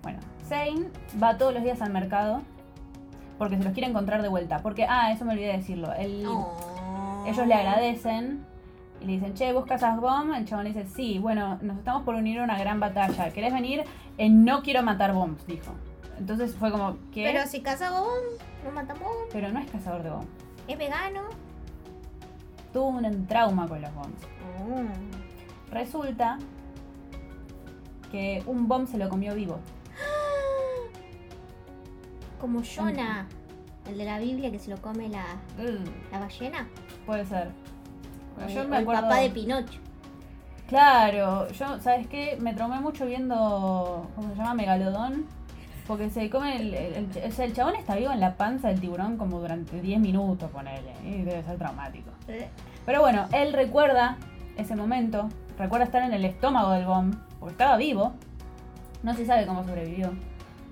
Bueno, 0.03 0.19
Zane 0.49 0.87
va 1.23 1.37
todos 1.37 1.53
los 1.55 1.63
días 1.63 1.81
al 1.83 1.93
mercado 1.93 2.43
porque 3.39 3.57
se 3.59 3.65
los 3.65 3.73
quiere 3.73 3.89
encontrar 3.89 4.23
de 4.23 4.29
vuelta. 4.29 4.61
Porque, 4.63 4.87
ah, 4.89 5.13
eso 5.13 5.25
me 5.25 5.33
olvidé 5.33 5.49
de 5.49 5.57
decirlo. 5.59 5.93
Él- 5.95 6.25
Oh. 6.27 7.25
Ellos 7.27 7.47
le 7.47 7.55
agradecen 7.55 8.45
y 9.01 9.07
le 9.07 9.13
dicen, 9.15 9.35
che, 9.35 9.53
¿buscas 9.53 9.83
a 9.83 9.97
Bomb? 9.97 10.33
El 10.35 10.45
chabón 10.47 10.65
le 10.65 10.73
dice, 10.73 10.87
sí, 10.87 11.19
bueno, 11.19 11.59
nos 11.61 11.77
estamos 11.79 12.03
por 12.05 12.15
unir 12.15 12.39
a 12.39 12.45
una 12.45 12.57
gran 12.57 12.79
batalla. 12.79 13.31
¿Querés 13.33 13.53
venir? 13.53 13.83
Eh, 14.17 14.31
no 14.31 14.63
quiero 14.63 14.83
matar 14.83 15.13
bombs, 15.13 15.45
dijo. 15.47 15.73
Entonces 16.19 16.55
fue 16.55 16.71
como, 16.71 16.97
¿qué? 17.13 17.25
Pero 17.31 17.47
si 17.49 17.61
caza 17.63 17.91
boom, 17.91 18.09
no 18.65 18.71
mata 18.71 18.95
boom, 18.95 19.27
Pero 19.33 19.51
no 19.53 19.59
es 19.59 19.69
cazador 19.71 20.03
de 20.05 20.11
bombs. 20.11 20.29
es 20.69 20.79
vegano. 20.79 21.23
Tuvo 22.73 22.87
un 22.89 23.27
trauma 23.27 23.67
con 23.69 23.83
los 23.83 23.93
bombs. 23.95 24.17
Oh. 24.61 25.73
Resulta 25.73 26.39
que 28.11 28.43
un 28.47 28.69
bomb 28.69 28.87
se 28.87 28.99
lo 28.99 29.09
comió 29.09 29.35
vivo. 29.35 29.59
Como 32.41 32.63
Jonah, 32.63 33.27
el 33.89 33.99
de 33.99 34.05
la 34.05 34.19
Biblia 34.19 34.51
que 34.51 34.59
se 34.59 34.71
lo 34.71 34.77
come 34.79 35.09
la, 35.09 35.25
Ugh, 35.59 35.81
la 36.13 36.21
ballena. 36.21 36.69
puede 37.07 37.25
ser. 37.25 37.49
O 38.45 38.49
Yo 38.49 38.63
el, 38.63 38.69
me 38.69 38.77
o 38.77 38.79
el 38.81 38.85
acuerdo- 38.85 39.03
papá 39.03 39.17
de 39.21 39.31
Pinocho. 39.31 39.81
Claro, 40.69 41.49
yo, 41.53 41.81
¿sabes 41.81 42.07
qué? 42.09 42.37
Me 42.41 42.53
traumé 42.53 42.81
mucho 42.81 43.07
viendo, 43.07 44.09
¿cómo 44.17 44.31
se 44.31 44.35
llama? 44.37 44.55
Megalodón. 44.55 45.27
Porque 45.87 46.11
se 46.11 46.29
come 46.29 46.57
el, 46.57 46.75
el, 46.75 47.09
el- 47.17 47.33
el 47.41 47.53
chabón 47.55 47.77
está 47.77 47.95
vivo 47.95 48.11
en 48.11 48.19
la 48.19 48.37
panza 48.37 48.69
del 48.69 48.81
tiburón 48.81 49.17
como 49.17 49.39
durante 49.39 49.81
10 49.81 50.01
minutos, 50.01 50.51
ponele. 50.51 50.93
Y 51.05 51.23
debe 51.23 51.45
ser 51.45 51.57
traumático. 51.59 52.11
Pero 52.85 53.01
bueno, 53.01 53.27
él 53.33 53.53
recuerda 53.53 54.17
ese 54.57 54.75
momento, 54.77 55.29
recuerda 55.59 55.85
estar 55.85 56.03
en 56.03 56.13
el 56.13 56.25
estómago 56.25 56.73
del 56.73 56.87
bomb, 56.87 57.15
porque 57.39 57.53
estaba 57.53 57.77
vivo. 57.77 58.13
No 59.03 59.15
se 59.15 59.27
sabe 59.27 59.47
cómo 59.47 59.65
sobrevivió. 59.65 60.13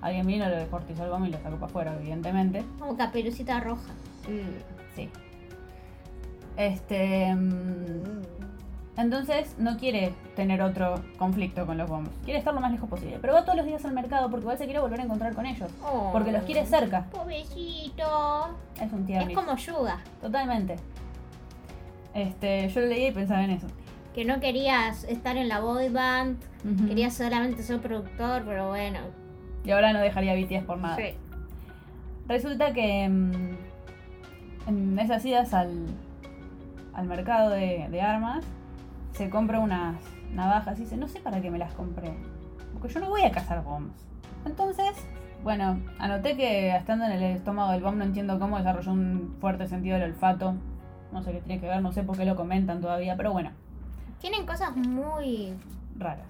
Alguien 0.01 0.27
vino, 0.27 0.47
lo 0.47 0.55
descortizó 0.55 1.05
el 1.05 1.11
bomb 1.11 1.25
y 1.25 1.29
lo 1.31 1.37
sacó 1.39 1.55
para 1.55 1.65
afuera, 1.67 1.95
evidentemente. 1.99 2.63
Como 2.79 2.95
caperucita 2.97 3.59
roja. 3.59 3.93
Sí. 4.95 5.09
Este. 6.57 7.33
mm, 7.35 8.21
Entonces 8.97 9.55
no 9.57 9.77
quiere 9.77 10.13
tener 10.35 10.61
otro 10.61 10.95
conflicto 11.17 11.65
con 11.65 11.77
los 11.77 11.89
bombs. 11.89 12.09
Quiere 12.23 12.39
estar 12.39 12.53
lo 12.53 12.61
más 12.61 12.71
lejos 12.71 12.89
posible. 12.89 13.17
Pero 13.19 13.33
va 13.33 13.43
todos 13.43 13.57
los 13.57 13.65
días 13.65 13.83
al 13.83 13.93
mercado 13.93 14.29
porque 14.29 14.43
igual 14.43 14.57
se 14.57 14.65
quiere 14.65 14.79
volver 14.79 15.01
a 15.01 15.03
encontrar 15.03 15.33
con 15.35 15.45
ellos. 15.45 15.69
Oh. 15.83 16.11
Porque 16.11 16.31
los 16.31 16.43
quiere 16.43 16.65
cerca. 16.65 17.05
Pobrecito. 17.11 18.55
Es 18.79 18.91
un 18.91 19.05
tierno. 19.05 19.29
Es 19.29 19.35
como 19.35 19.55
Yuga, 19.57 19.99
Totalmente. 20.21 20.77
Este, 22.15 22.67
yo 22.69 22.81
lo 22.81 22.87
leí 22.87 23.07
y 23.07 23.11
pensaba 23.11 23.43
en 23.43 23.51
eso. 23.51 23.67
que 24.15 24.25
no 24.25 24.39
querías 24.39 25.03
estar 25.03 25.35
en 25.37 25.49
la 25.49 25.59
boy 25.59 25.89
band, 25.89 26.37
querías 26.87 27.13
solamente 27.13 27.61
ser 27.61 27.79
productor, 27.81 28.43
pero 28.45 28.69
bueno. 28.69 28.99
Y 29.65 29.71
ahora 29.71 29.91
no 29.93 29.99
dejaría 29.99 30.33
BTS 30.33 30.63
por 30.65 30.77
nada. 30.77 30.95
Sí. 30.95 31.13
Resulta 32.27 32.71
que 32.73 33.09
mm, 33.09 33.57
en 34.69 34.99
esas 34.99 35.25
idas 35.25 35.53
al, 35.53 35.85
al 36.93 37.05
mercado 37.07 37.49
de, 37.51 37.87
de 37.91 38.01
armas 38.01 38.45
se 39.11 39.29
compra 39.29 39.59
unas 39.59 39.97
navajas 40.33 40.79
y 40.79 40.83
dice, 40.83 40.95
no 40.97 41.07
sé 41.09 41.19
para 41.19 41.41
qué 41.41 41.51
me 41.51 41.57
las 41.57 41.73
compré, 41.73 42.13
porque 42.73 42.93
yo 42.93 42.99
no 43.01 43.09
voy 43.09 43.23
a 43.23 43.31
cazar 43.31 43.63
bombs. 43.63 43.93
Entonces, 44.45 44.91
bueno, 45.43 45.79
anoté 45.99 46.35
que 46.37 46.75
estando 46.75 47.05
en 47.05 47.11
el 47.11 47.23
estómago 47.23 47.73
del 47.73 47.81
bomb 47.81 47.97
no 47.97 48.05
entiendo 48.05 48.39
cómo 48.39 48.57
desarrolló 48.57 48.91
un 48.93 49.35
fuerte 49.41 49.67
sentido 49.67 49.99
del 49.99 50.11
olfato. 50.11 50.55
No 51.15 51.23
sé 51.23 51.31
qué 51.31 51.39
tiene 51.39 51.61
que 51.61 51.67
ver, 51.67 51.81
no 51.81 51.93
sé 51.93 52.03
por 52.03 52.17
qué 52.17 52.25
lo 52.25 52.35
comentan 52.35 52.81
todavía, 52.81 53.15
pero 53.15 53.31
bueno, 53.31 53.51
Tienen 54.19 54.45
cosas 54.45 54.75
muy 54.75 55.53
raras. 55.97 56.25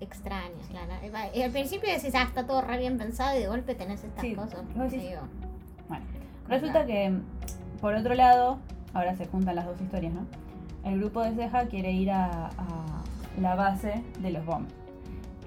extrañas. 0.00 0.70
la 0.72 0.86
na- 0.86 1.00
y 1.34 1.42
al 1.42 1.50
principio 1.50 1.90
decís, 1.92 2.14
ah, 2.14 2.22
está 2.22 2.46
todo 2.46 2.60
re 2.60 2.78
bien 2.78 2.98
pensado 2.98 3.36
y 3.36 3.40
de 3.40 3.48
golpe 3.48 3.74
tenés 3.74 4.04
estas 4.04 4.20
Sí, 4.20 4.34
cosas. 4.36 4.60
medio- 4.76 5.22
Bueno, 5.88 6.04
resulta 6.48 6.86
que, 6.86 7.18
por 7.80 7.94
otro 7.94 8.14
lado, 8.14 8.58
ahora 8.94 9.16
se 9.16 9.26
juntan 9.26 9.56
las 9.56 9.66
dos 9.66 9.80
historias, 9.80 10.12
¿no? 10.12 10.20
El 10.84 11.00
grupo 11.00 11.20
de 11.22 11.32
Ceja 11.34 11.66
quiere 11.66 11.90
ir 11.90 12.12
a, 12.12 12.46
a 12.46 13.02
la 13.40 13.56
base 13.56 14.04
de 14.20 14.30
los 14.30 14.46
bombs. 14.46 14.72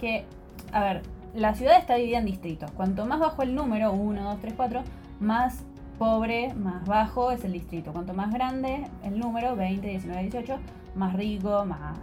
Que, 0.02 0.26
a 0.74 0.82
ver, 0.84 1.02
la 1.34 1.54
ciudad 1.56 1.78
está 1.80 1.96
dividida 1.96 2.18
en 2.18 2.26
distritos. 2.26 2.70
Cuanto 2.72 3.06
más 3.06 3.22
bajo 3.22 3.42
el 3.42 3.56
número, 3.56 3.94
1, 3.94 4.22
2, 4.22 4.42
3, 4.42 4.54
4, 4.58 4.84
más 5.22 5.64
pobre, 6.06 6.52
más 6.56 6.84
bajo 6.88 7.30
es 7.32 7.44
el 7.46 7.52
distrito. 7.54 7.92
Cuanto 7.94 8.14
más 8.16 8.34
grande 8.34 8.88
el 9.04 9.20
número, 9.20 9.56
20, 9.56 9.88
19, 9.88 10.24
18, 10.24 10.58
más 10.96 11.14
rico, 11.14 11.64
más 11.66 11.96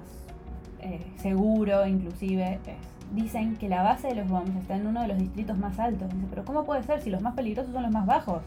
eh, 0.81 1.05
seguro 1.17 1.85
inclusive 1.85 2.61
es. 2.65 2.77
Dicen 3.13 3.57
que 3.57 3.69
la 3.69 3.83
base 3.83 4.07
de 4.07 4.15
los 4.15 4.29
bombs 4.29 4.55
está 4.55 4.77
en 4.77 4.87
uno 4.87 5.01
de 5.03 5.09
los 5.09 5.19
distritos 5.19 5.59
más 5.59 5.81
altos. 5.81 6.09
Dice, 6.15 6.27
pero 6.31 6.45
¿cómo 6.45 6.63
puede 6.65 6.85
ser 6.85 7.01
si 7.01 7.11
los 7.11 7.23
más 7.23 7.35
peligrosos 7.35 7.73
son 7.73 7.83
los 7.83 7.91
más 7.91 8.07
bajos? 8.07 8.41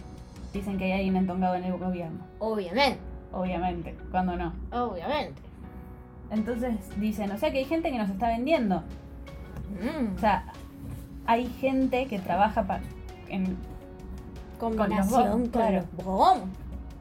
Dicen 0.54 0.78
que 0.78 0.86
hay 0.86 0.92
alguien 0.94 1.18
entongado 1.18 1.56
en 1.56 1.66
el 1.66 1.78
gobierno. 1.78 2.20
Obviamente, 2.40 3.00
Obviamente, 3.34 3.98
cuando 4.10 4.36
no. 4.38 4.54
obviamente. 4.72 5.42
Entonces 6.30 6.76
dicen, 6.98 7.30
o 7.32 7.38
sea 7.38 7.52
que 7.52 7.58
hay 7.58 7.66
gente 7.66 7.92
que 7.92 7.98
nos 7.98 8.10
está 8.10 8.28
vendiendo. 8.30 8.84
Mm. 9.82 10.16
O 10.16 10.20
sea, 10.20 10.46
hay 11.26 11.46
gente 11.48 12.06
que 12.06 12.20
trabaja 12.20 12.64
pa- 12.64 12.80
en... 13.28 13.58
Combinación 14.62 15.32
con 15.32 15.48
claro. 15.48 15.84
los 15.98 16.06
bombs. 16.06 16.58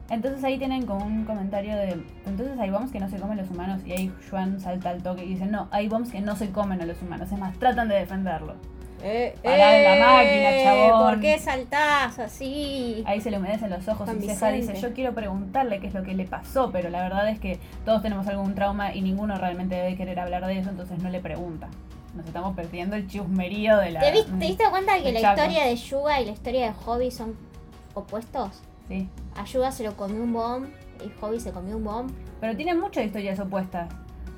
Entonces 0.09 0.43
ahí 0.43 0.57
tienen 0.57 0.85
como 0.85 1.05
un 1.05 1.23
comentario 1.23 1.75
de... 1.75 2.03
Entonces 2.25 2.59
hay 2.59 2.69
bombs 2.69 2.91
que 2.91 2.99
no 2.99 3.09
se 3.09 3.17
comen 3.17 3.37
los 3.37 3.49
humanos 3.49 3.81
y 3.85 3.93
ahí 3.93 4.11
Juan 4.29 4.59
salta 4.59 4.89
al 4.89 5.01
toque 5.01 5.23
y 5.23 5.29
dice, 5.29 5.45
no, 5.45 5.69
hay 5.71 5.87
bombs 5.87 6.11
que 6.11 6.19
no 6.19 6.35
se 6.35 6.49
comen 6.49 6.81
a 6.81 6.85
los 6.85 7.01
humanos. 7.01 7.31
Es 7.31 7.39
más, 7.39 7.57
tratan 7.57 7.87
de 7.87 7.95
defenderlo. 7.95 8.55
Eh, 9.03 9.35
Pará 9.43 9.77
en 9.77 9.99
la 9.99 10.05
máquina, 10.05 10.63
chabón. 10.63 11.11
¿Por 11.11 11.21
qué 11.21 11.39
saltás 11.39 12.19
así? 12.19 13.03
Ahí 13.07 13.21
se 13.21 13.31
le 13.31 13.37
humedecen 13.37 13.69
los 13.69 13.87
ojos 13.87 14.09
y 14.13 14.21
Ceja 14.21 14.49
dice, 14.49 14.75
yo 14.75 14.93
quiero 14.93 15.13
preguntarle 15.13 15.79
qué 15.79 15.87
es 15.87 15.93
lo 15.93 16.03
que 16.03 16.13
le 16.13 16.25
pasó, 16.25 16.71
pero 16.71 16.89
la 16.89 17.01
verdad 17.01 17.29
es 17.29 17.39
que 17.39 17.59
todos 17.85 18.01
tenemos 18.01 18.27
algún 18.27 18.53
trauma 18.53 18.93
y 18.93 19.01
ninguno 19.01 19.37
realmente 19.37 19.75
debe 19.75 19.95
querer 19.95 20.19
hablar 20.19 20.45
de 20.45 20.59
eso, 20.59 20.69
entonces 20.69 21.01
no 21.01 21.09
le 21.09 21.19
pregunta. 21.19 21.67
Nos 22.15 22.25
estamos 22.25 22.55
perdiendo 22.55 22.95
el 22.95 23.07
chusmerío 23.07 23.77
de 23.77 23.91
la... 23.91 24.01
¿Te, 24.01 24.11
te 24.11 24.45
diste 24.45 24.65
cuenta 24.69 24.97
que 24.97 25.03
de 25.03 25.11
la 25.13 25.21
Chaco. 25.21 25.41
historia 25.41 25.65
de 25.65 25.75
Yuga 25.77 26.21
y 26.21 26.25
la 26.25 26.31
historia 26.31 26.65
de 26.67 26.73
Hobby 26.73 27.09
son 27.09 27.35
opuestos? 27.93 28.61
Sí. 28.87 29.07
A 29.35 29.45
Yuga 29.45 29.71
se 29.71 29.83
lo 29.83 29.95
comió 29.95 30.21
un 30.23 30.33
bomb 30.33 30.67
y 31.05 31.09
Hobby 31.19 31.39
se 31.39 31.51
comió 31.51 31.77
un 31.77 31.83
bomb. 31.83 32.11
Pero 32.39 32.55
tienen 32.55 32.79
muchas 32.79 33.05
historias 33.05 33.39
opuestas. 33.39 33.89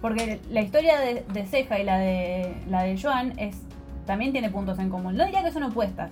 Porque 0.02 0.40
la 0.50 0.62
historia 0.62 1.00
de, 1.00 1.26
de 1.34 1.46
Ceja 1.46 1.80
y 1.80 1.84
la 1.84 1.98
de 1.98 2.56
la 2.68 2.84
de 2.84 3.00
Joan 3.02 3.38
es 3.40 3.56
también 4.06 4.32
tiene 4.34 4.50
puntos 4.50 4.78
en 4.80 4.90
común. 4.90 5.16
No 5.16 5.26
diría 5.26 5.44
que 5.44 5.52
son 5.52 5.64
opuestas, 5.64 6.12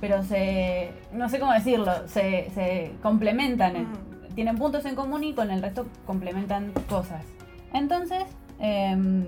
pero 0.00 0.22
se 0.22 0.90
no 1.12 1.28
sé 1.28 1.38
cómo 1.38 1.52
decirlo, 1.52 1.92
se, 2.08 2.50
se 2.54 2.92
complementan. 3.02 3.76
en- 3.76 3.88
Tienen 4.34 4.56
puntos 4.56 4.84
en 4.86 4.94
común 4.94 5.22
y 5.24 5.34
con 5.34 5.50
el 5.50 5.60
resto 5.62 5.86
complementan 6.06 6.72
cosas. 6.88 7.22
Entonces, 7.74 8.24
em, 8.58 9.26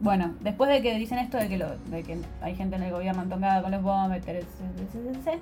bueno, 0.00 0.34
después 0.40 0.70
de 0.70 0.80
que 0.80 0.94
dicen 0.96 1.18
esto 1.18 1.36
de 1.38 1.48
que, 1.48 1.58
lo, 1.58 1.76
de 1.90 2.02
que 2.02 2.18
hay 2.40 2.54
gente 2.54 2.76
en 2.76 2.82
el 2.84 2.92
gobierno 2.92 3.22
entongada 3.22 3.60
con 3.62 3.70
los 3.72 3.82
bombs, 3.82 4.14
etc, 4.16 4.28
etc, 4.28 5.16
etc, 5.26 5.40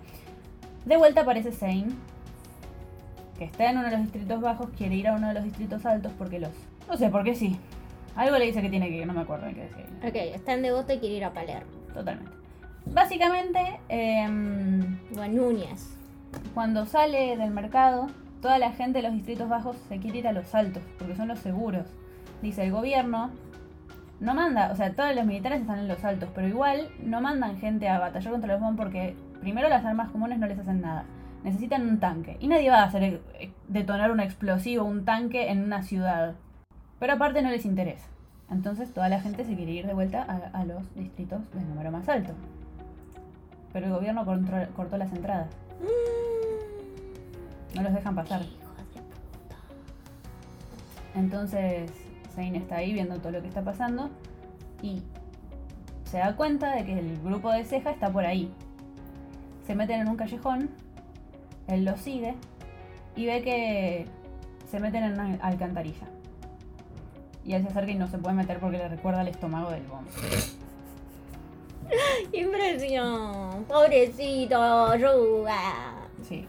de 0.86 0.96
vuelta 0.96 1.20
aparece 1.22 1.52
Zane, 1.52 1.88
que 3.36 3.44
está 3.44 3.70
en 3.70 3.78
uno 3.78 3.86
de 3.86 3.92
los 3.92 4.00
distritos 4.02 4.40
bajos, 4.40 4.68
quiere 4.78 4.94
ir 4.94 5.08
a 5.08 5.14
uno 5.14 5.28
de 5.28 5.34
los 5.34 5.44
distritos 5.44 5.84
altos 5.84 6.12
porque 6.16 6.38
los... 6.40 6.50
No 6.88 6.96
sé, 6.96 7.10
porque 7.10 7.34
sí. 7.34 7.58
Algo 8.14 8.38
le 8.38 8.46
dice 8.46 8.62
que 8.62 8.70
tiene 8.70 8.88
que 8.88 8.96
ir, 8.96 9.06
no 9.06 9.12
me 9.12 9.20
acuerdo 9.20 9.46
en 9.46 9.54
qué 9.54 9.60
decía. 9.62 9.84
Ok, 10.02 10.14
está 10.34 10.54
en 10.54 10.62
devoto 10.62 10.94
y 10.94 10.98
quiere 10.98 11.16
ir 11.16 11.24
a 11.24 11.32
Palermo. 11.34 11.70
Totalmente. 11.92 12.32
Básicamente, 12.86 13.80
O 13.90 15.26
Núñez. 15.26 15.96
cuando 16.54 16.86
sale 16.86 17.36
del 17.36 17.50
mercado, 17.50 18.06
toda 18.40 18.58
la 18.58 18.70
gente 18.72 18.98
de 18.98 19.02
los 19.02 19.12
distritos 19.12 19.48
bajos 19.48 19.76
se 19.88 19.98
quiere 19.98 20.18
ir 20.18 20.28
a 20.28 20.32
los 20.32 20.54
altos, 20.54 20.82
porque 20.98 21.16
son 21.16 21.28
los 21.28 21.40
seguros. 21.40 21.86
Dice 22.42 22.64
el 22.64 22.70
gobierno, 22.72 23.30
no 24.20 24.34
manda, 24.34 24.70
o 24.72 24.76
sea, 24.76 24.94
todos 24.94 25.14
los 25.14 25.26
militares 25.26 25.60
están 25.60 25.80
en 25.80 25.88
los 25.88 26.02
altos, 26.04 26.30
pero 26.34 26.46
igual 26.48 26.88
no 27.02 27.20
mandan 27.20 27.58
gente 27.58 27.88
a 27.88 27.98
batallar 27.98 28.32
contra 28.32 28.52
los 28.52 28.62
bombs 28.62 28.78
porque 28.78 29.14
primero 29.46 29.68
las 29.68 29.84
armas 29.84 30.10
comunes 30.10 30.40
no 30.40 30.48
les 30.48 30.58
hacen 30.58 30.80
nada. 30.80 31.04
Necesitan 31.44 31.88
un 31.88 32.00
tanque. 32.00 32.36
Y 32.40 32.48
nadie 32.48 32.68
va 32.68 32.80
a 32.80 32.86
hacer 32.86 33.04
eh, 33.04 33.52
detonar 33.68 34.10
un 34.10 34.18
explosivo, 34.18 34.82
un 34.82 35.04
tanque 35.04 35.52
en 35.52 35.62
una 35.62 35.84
ciudad. 35.84 36.34
Pero 36.98 37.12
aparte 37.12 37.42
no 37.42 37.50
les 37.50 37.64
interesa. 37.64 38.08
Entonces 38.50 38.92
toda 38.92 39.08
la 39.08 39.20
gente 39.20 39.44
se 39.44 39.54
quiere 39.54 39.70
ir 39.70 39.86
de 39.86 39.94
vuelta 39.94 40.26
a, 40.28 40.58
a 40.58 40.64
los 40.64 40.92
distritos 40.96 41.48
del 41.52 41.68
número 41.68 41.92
más 41.92 42.08
alto. 42.08 42.32
Pero 43.72 43.86
el 43.86 43.92
gobierno 43.92 44.26
cortó 44.74 44.96
las 44.96 45.12
entradas. 45.12 45.50
No 47.72 47.82
los 47.82 47.94
dejan 47.94 48.16
pasar. 48.16 48.40
Entonces 51.14 51.92
Zane 52.34 52.58
está 52.58 52.78
ahí 52.78 52.92
viendo 52.92 53.16
todo 53.18 53.30
lo 53.30 53.42
que 53.42 53.46
está 53.46 53.62
pasando 53.62 54.10
y 54.82 55.04
se 56.02 56.18
da 56.18 56.34
cuenta 56.34 56.74
de 56.74 56.84
que 56.84 56.98
el 56.98 57.22
grupo 57.22 57.52
de 57.52 57.62
ceja 57.62 57.92
está 57.92 58.10
por 58.10 58.26
ahí. 58.26 58.52
Se 59.66 59.74
meten 59.74 60.00
en 60.00 60.08
un 60.08 60.16
callejón, 60.16 60.70
él 61.68 61.84
los 61.84 62.00
sigue 62.00 62.34
y 63.16 63.26
ve 63.26 63.42
que 63.42 64.06
se 64.70 64.80
meten 64.80 65.04
en 65.04 65.12
una 65.14 65.38
alcantarilla. 65.42 66.06
Y 67.44 67.54
él 67.54 67.62
se 67.62 67.68
acerca 67.68 67.90
y 67.90 67.94
no 67.94 68.08
se 68.08 68.18
puede 68.18 68.34
meter 68.34 68.58
porque 68.58 68.78
le 68.78 68.88
recuerda 68.88 69.22
el 69.22 69.28
estómago 69.28 69.70
del 69.70 69.82
bomb. 69.84 70.06
Impresión. 72.32 73.64
Pobrecito, 73.64 74.86
ayuda. 74.86 75.56
Sí. 76.22 76.46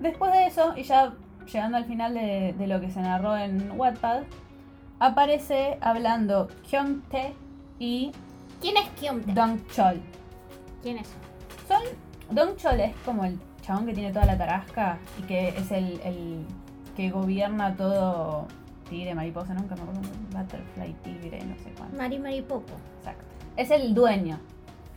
Después 0.00 0.32
de 0.32 0.46
eso, 0.46 0.74
y 0.76 0.82
ya 0.82 1.14
llegando 1.50 1.78
al 1.78 1.86
final 1.86 2.14
de, 2.14 2.54
de 2.58 2.66
lo 2.66 2.80
que 2.80 2.90
se 2.90 3.00
narró 3.00 3.36
en 3.36 3.78
Wattpad, 3.78 4.24
aparece 4.98 5.78
hablando 5.80 6.48
Hyung 6.70 7.02
Tae 7.08 7.34
y 7.78 8.12
¿Quién 8.64 8.78
es 8.78 8.88
Kyomte? 8.98 9.30
Dong 9.34 9.60
Chol. 9.74 10.00
¿Quién 10.82 10.96
es? 10.96 11.08
Son. 11.68 11.82
Dong 12.30 12.56
Chol 12.56 12.80
es 12.80 12.94
como 13.04 13.24
el 13.24 13.38
chabón 13.62 13.86
que 13.86 13.94
tiene 13.94 14.12
toda 14.12 14.26
la 14.26 14.36
tarasca 14.38 14.98
y 15.18 15.22
que 15.22 15.48
es 15.48 15.70
el, 15.72 16.00
el 16.04 16.44
que 16.96 17.10
gobierna 17.10 17.74
todo. 17.76 18.46
Tigre, 18.88 19.14
mariposa, 19.14 19.54
nunca 19.54 19.74
me 19.76 19.82
acuerdo. 19.82 20.02
Butterfly, 20.30 20.92
tigre, 21.02 21.42
no 21.44 21.56
sé 21.56 21.72
cuánto. 21.76 21.96
Mari 21.96 22.18
Mari 22.18 22.42
Popo. 22.42 22.74
Exacto. 22.98 23.24
Es 23.56 23.70
el 23.70 23.94
dueño, 23.94 24.38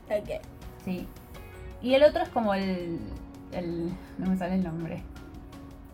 Ok. 0.09 0.41
sí. 0.83 1.07
Y 1.81 1.93
el 1.93 2.03
otro 2.03 2.23
es 2.23 2.29
como 2.29 2.53
el. 2.53 2.99
el 3.53 3.91
no 4.17 4.29
me 4.29 4.37
sale 4.37 4.55
el 4.55 4.63
nombre. 4.63 5.03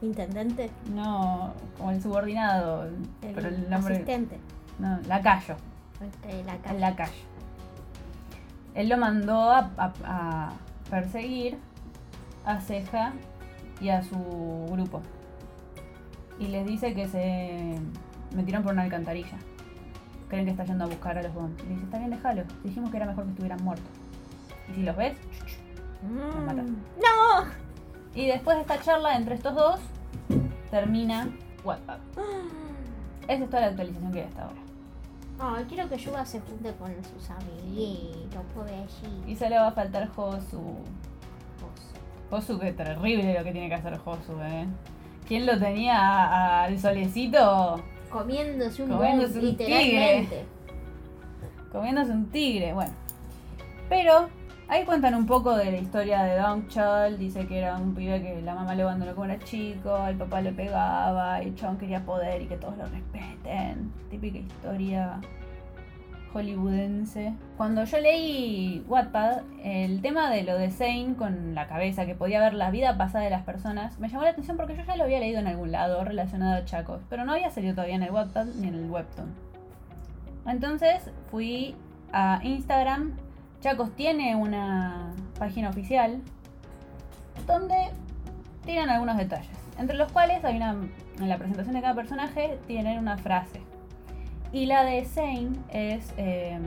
Intendente. 0.01 0.71
No, 0.93 1.53
como 1.77 1.91
el 1.91 2.01
subordinado. 2.01 2.85
El 2.85 3.33
pero 3.35 3.49
el 3.49 3.69
nombre. 3.69 3.93
asistente. 3.95 4.39
No, 4.79 4.99
lacayo. 5.07 5.53
Ok, 5.53 6.45
la 6.45 6.71
El 6.71 6.81
lacayo. 6.81 7.11
Él 8.75 8.89
lo 8.89 8.97
mandó 8.97 9.51
a, 9.51 9.71
a- 9.77 9.93
a 10.05 10.51
perseguir 10.89 11.57
a 12.45 12.59
Ceja 12.59 13.13
y 13.81 13.89
a 13.89 14.03
su 14.03 14.17
grupo. 14.69 15.01
Y 16.39 16.47
les 16.47 16.65
dice 16.65 16.93
que 16.93 17.07
se 17.07 17.79
metieron 18.35 18.63
por 18.63 18.73
una 18.73 18.83
alcantarilla. 18.83 19.37
Creen 20.29 20.45
que 20.45 20.51
está 20.51 20.63
yendo 20.65 20.85
a 20.85 20.87
buscar 20.87 21.17
a 21.17 21.23
los 21.23 21.33
bombs. 21.33 21.59
Y 21.61 21.63
le 21.67 21.69
dice, 21.75 21.85
está 21.85 21.97
bien, 21.99 22.09
déjalo. 22.11 22.43
Dijimos 22.63 22.89
que 22.89 22.97
era 22.97 23.05
mejor 23.05 23.23
que 23.25 23.29
estuvieran 23.31 23.63
muertos. 23.63 23.87
Y 24.71 24.73
si 24.75 24.83
los 24.83 24.95
ves, 24.95 25.15
Mm. 26.03 26.45
mata. 26.45 26.63
¡No! 26.63 27.45
Y 28.13 28.27
después 28.27 28.57
de 28.57 28.61
esta 28.63 28.81
charla 28.81 29.15
entre 29.15 29.35
estos 29.35 29.55
dos, 29.55 29.79
termina 30.69 31.29
Wattpad. 31.63 31.97
Esa 33.29 33.43
es 33.43 33.49
toda 33.49 33.61
la 33.61 33.67
actualización 33.67 34.11
que 34.11 34.19
hay 34.21 34.27
hasta 34.27 34.43
ahora. 34.43 34.61
Ay, 35.45 35.65
quiero 35.67 35.89
que 35.89 35.97
Yuga 35.97 36.25
se 36.25 36.39
junte 36.39 36.71
con 36.75 36.89
sus 37.03 37.29
amiguitos, 37.29 38.41
pobrecito. 38.55 39.27
Y 39.27 39.35
solo 39.35 39.55
va 39.55 39.67
a 39.67 39.71
faltar 39.73 40.07
Josu. 40.07 40.77
Josu, 42.29 42.59
qué 42.59 42.71
terrible 42.71 43.37
lo 43.37 43.43
que 43.43 43.51
tiene 43.51 43.67
que 43.67 43.75
hacer 43.75 43.97
Josu, 43.97 44.39
eh. 44.41 44.65
¿Quién 45.27 45.45
lo 45.45 45.59
tenía 45.59 46.63
al 46.63 46.79
solecito 46.79 47.81
Comiéndose 48.09 48.83
un 48.83 48.89
Comiéndose 48.89 49.39
un 49.39 49.45
literalmente. 49.45 50.45
comiéndose 51.71 52.11
un 52.11 52.25
tigre? 52.27 52.73
Bueno. 52.73 52.93
Pero 53.89 54.29
ahí 54.73 54.85
cuentan 54.85 55.13
un 55.13 55.27
poco 55.27 55.55
de 55.55 55.71
la 55.71 55.77
historia 55.77 56.23
de 56.23 56.35
Dong 56.35 56.67
Chol. 56.67 57.19
Dice 57.19 57.45
que 57.45 57.59
era 57.59 57.77
un 57.77 57.93
pibe 57.93 58.21
que 58.21 58.41
la 58.41 58.55
mamá 58.55 58.73
lo 58.73 58.83
abandonó 58.83 59.13
cuando 59.13 59.35
era 59.35 59.43
chico, 59.43 60.07
el 60.07 60.17
papá 60.17 60.41
le 60.41 60.51
pegaba, 60.51 61.43
y 61.43 61.53
chabón 61.53 61.77
quería 61.77 62.03
poder 62.03 62.41
y 62.41 62.47
que 62.47 62.57
todos 62.57 62.75
lo 62.77 62.85
respeten. 62.87 63.91
Típica 64.09 64.39
historia 64.39 65.21
hollywoodense. 66.33 67.35
Cuando 67.55 67.83
yo 67.83 67.99
leí 67.99 68.83
Wattpad, 68.87 69.43
el 69.63 70.01
tema 70.01 70.31
de 70.31 70.41
lo 70.41 70.57
de 70.57 70.71
Zane 70.71 71.13
con 71.15 71.53
la 71.53 71.67
cabeza, 71.67 72.07
que 72.07 72.15
podía 72.15 72.39
ver 72.39 72.55
la 72.55 72.71
vida 72.71 72.97
pasada 72.97 73.23
de 73.23 73.29
las 73.29 73.43
personas, 73.43 73.99
me 73.99 74.09
llamó 74.09 74.23
la 74.23 74.31
atención 74.31 74.57
porque 74.57 74.75
yo 74.75 74.83
ya 74.83 74.95
lo 74.95 75.03
había 75.03 75.19
leído 75.19 75.39
en 75.39 75.45
algún 75.45 75.71
lado 75.71 76.03
relacionado 76.03 76.55
a 76.55 76.65
Chacos, 76.65 77.01
pero 77.11 77.25
no 77.25 77.33
había 77.33 77.51
salido 77.51 77.75
todavía 77.75 77.97
en 77.97 78.03
el 78.03 78.11
Wattpad 78.11 78.47
ni 78.59 78.69
en 78.69 78.73
el 78.73 78.89
Webtoon. 78.89 79.31
Entonces 80.47 81.11
fui 81.29 81.75
a 82.11 82.39
Instagram. 82.41 83.13
Chacos 83.63 83.95
tiene 83.95 84.35
una 84.35 85.13
página 85.39 85.69
oficial 85.69 86.19
donde 87.47 87.75
tiran 88.65 88.89
algunos 88.89 89.15
detalles, 89.15 89.47
entre 89.79 89.95
los 89.95 90.11
cuales 90.11 90.43
hay 90.43 90.57
una 90.57 90.75
en 91.19 91.29
la 91.29 91.37
presentación 91.37 91.73
de 91.75 91.81
cada 91.81 91.95
personaje 91.95 92.59
tienen 92.67 92.99
una 92.99 93.17
frase. 93.17 93.61
Y 94.51 94.65
la 94.65 94.83
de 94.83 95.05
Zane 95.05 95.51
es. 95.69 96.13
eh, 96.17 96.59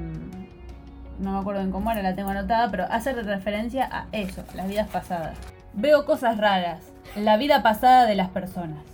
no 1.18 1.32
me 1.32 1.38
acuerdo 1.38 1.60
en 1.60 1.70
cómo 1.70 1.90
era, 1.90 2.00
la 2.02 2.14
tengo 2.14 2.30
anotada, 2.30 2.70
pero 2.70 2.84
hace 2.90 3.12
referencia 3.12 3.88
a 3.92 4.06
eso, 4.12 4.42
las 4.54 4.66
vidas 4.66 4.88
pasadas. 4.88 5.36
Veo 5.74 6.06
cosas 6.06 6.38
raras, 6.38 6.80
la 7.14 7.36
vida 7.36 7.62
pasada 7.62 8.06
de 8.06 8.14
las 8.14 8.30
personas, 8.30 8.84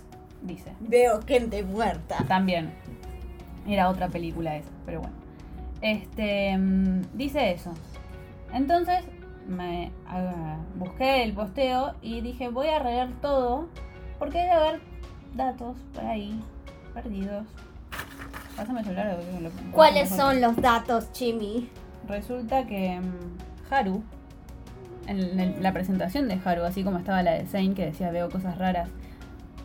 dice. 0.41 0.73
Veo 0.81 1.21
gente 1.21 1.63
muerta. 1.63 2.17
También. 2.27 2.73
Era 3.65 3.87
otra 3.89 4.09
película 4.09 4.57
esa, 4.57 4.69
pero 4.85 4.99
bueno. 4.99 5.15
Este. 5.81 6.57
mm, 6.57 7.01
Dice 7.13 7.51
eso. 7.51 7.73
Entonces 8.53 9.03
me 9.47 9.91
ah, 10.07 10.57
busqué 10.75 11.23
el 11.23 11.33
posteo 11.33 11.93
y 12.01 12.21
dije 12.21 12.49
voy 12.49 12.67
a 12.67 12.79
releer 12.79 13.11
todo 13.21 13.67
porque 14.19 14.37
debe 14.39 14.51
haber 14.51 14.81
datos 15.35 15.75
por 15.93 16.05
ahí 16.05 16.39
perdidos. 16.93 17.45
Pásame 18.55 18.79
el 18.81 18.85
celular. 18.85 19.17
o 19.19 19.41
lo- 19.41 19.49
lo- 19.49 19.71
¿Cuáles 19.71 20.11
lo- 20.11 20.15
son 20.17 20.39
los 20.41 20.55
datos, 20.57 21.11
Chimi? 21.11 21.69
Resulta 22.07 22.65
que 22.67 22.99
mm, 22.99 23.73
Haru, 23.73 24.03
en, 25.07 25.39
en 25.39 25.63
la 25.63 25.73
presentación 25.73 26.27
de 26.27 26.39
Haru, 26.45 26.63
así 26.63 26.83
como 26.83 26.99
estaba 26.99 27.23
la 27.23 27.31
de 27.31 27.45
Zane 27.47 27.73
que 27.73 27.85
decía 27.87 28.11
veo 28.11 28.29
cosas 28.29 28.57
raras, 28.59 28.89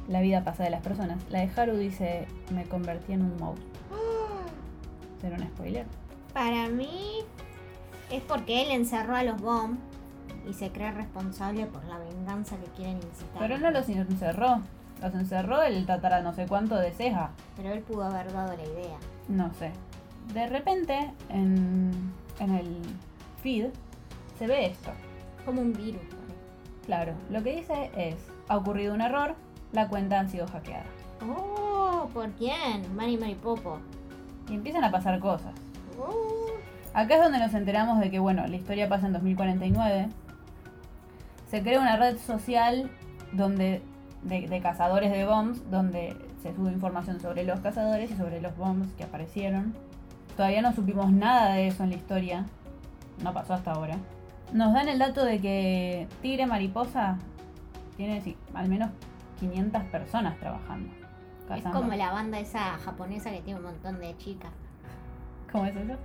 la 0.09 0.21
vida 0.23 0.43
pasada 0.43 0.65
de 0.65 0.71
las 0.71 0.83
personas, 0.83 1.19
la 1.31 1.41
de 1.41 1.51
Haru 1.55 1.77
dice 1.77 2.27
me 2.55 2.65
convertí 2.65 3.13
en 3.13 3.23
un 3.23 3.37
monstruo. 3.37 3.69
¿Será 5.21 5.37
un 5.37 5.43
spoiler? 5.49 5.85
Para 6.33 6.69
mí 6.69 7.18
es 8.11 8.23
porque 8.23 8.63
él 8.63 8.71
encerró 8.71 9.17
a 9.17 9.23
los 9.23 9.41
Bomb 9.41 9.79
y 10.49 10.55
se 10.55 10.71
cree 10.71 10.93
responsable 10.93 11.67
por 11.67 11.85
la 11.85 11.99
venganza 11.99 12.57
que 12.57 12.71
quieren 12.77 12.97
incitar. 12.97 13.39
Pero 13.39 13.55
él 13.57 13.63
no 13.63 13.71
los 13.71 13.89
encerró. 13.89 14.61
Los 15.03 15.15
encerró 15.15 15.63
el 15.63 15.87
tatara 15.87 16.23
no 16.23 16.33
sé 16.33 16.47
cuánto 16.47 16.77
de 16.77 16.91
ceja. 16.91 17.31
Pero 17.57 17.73
él 17.73 17.81
pudo 17.81 18.05
haber 18.05 18.33
dado 18.33 18.57
la 18.57 18.63
idea. 18.65 18.99
No 19.29 19.53
sé. 19.55 19.73
De 20.33 20.47
repente, 20.47 21.13
en, 21.29 21.93
en 22.41 22.55
el 22.55 22.77
feed, 23.43 23.67
se 24.39 24.47
ve 24.47 24.67
esto. 24.67 24.91
Como 25.45 25.61
un 25.63 25.73
virus. 25.73 26.03
Claro, 26.85 27.13
lo 27.31 27.43
que 27.43 27.57
dice 27.57 27.91
es, 27.97 28.17
ha 28.49 28.57
ocurrido 28.57 28.95
un 28.95 29.03
error, 29.03 29.35
la 29.73 29.89
cuenta 29.89 30.21
ha 30.21 30.29
sido 30.29 30.47
hackeada. 30.49 30.87
Oh, 31.23 32.09
¿por 32.13 32.31
quién? 32.33 32.97
Mari 32.97 33.17
Mari 33.19 33.35
Popo. 33.35 33.79
Y 34.49 34.55
empiezan 34.55 34.85
a 34.85 34.91
pasar 34.91 35.19
cosas. 35.21 35.55
Oh, 36.01 36.48
Acá 36.99 37.15
es 37.15 37.23
donde 37.23 37.39
nos 37.39 37.55
enteramos 37.55 38.01
de 38.01 38.11
que, 38.11 38.19
bueno, 38.19 38.45
la 38.49 38.57
historia 38.57 38.89
pasa 38.89 39.07
en 39.07 39.13
2049. 39.13 40.09
Se 41.49 41.63
crea 41.63 41.81
una 41.81 41.97
red 41.97 42.19
social 42.19 42.91
donde 43.31 43.83
de, 44.23 44.49
de 44.49 44.61
cazadores 44.61 45.13
de 45.13 45.25
bombs, 45.25 45.71
donde 45.71 46.17
se 46.43 46.53
sube 46.57 46.73
información 46.73 47.21
sobre 47.21 47.45
los 47.45 47.61
cazadores 47.61 48.11
y 48.11 48.17
sobre 48.17 48.41
los 48.41 48.57
bombs 48.57 48.93
que 48.95 49.05
aparecieron. 49.05 49.77
Todavía 50.37 50.61
no 50.61 50.73
supimos 50.73 51.13
nada 51.13 51.53
de 51.53 51.69
eso 51.69 51.85
en 51.85 51.91
la 51.91 51.95
historia. 51.95 52.47
No 53.23 53.33
pasó 53.33 53.55
hasta 53.55 53.71
ahora. 53.71 53.95
Nos 54.53 54.73
dan 54.73 54.89
el 54.89 54.99
dato 54.99 55.25
de 55.25 55.41
que 55.41 56.09
Tigre 56.21 56.47
Mariposa 56.47 57.17
tiene 57.97 58.23
sí, 58.23 58.37
al 58.55 58.69
menos 58.69 58.91
500 59.39 59.85
personas 59.85 60.37
trabajando. 60.41 60.93
es 61.55 61.63
como 61.63 61.95
la 61.95 62.11
banda 62.11 62.41
esa 62.41 62.77
japonesa 62.79 63.31
que 63.31 63.41
tiene 63.43 63.61
un 63.61 63.67
montón 63.67 64.01
de 64.01 64.17
chicas. 64.17 64.51
¿Cómo 65.53 65.65
es 65.65 65.77
eso? 65.77 65.97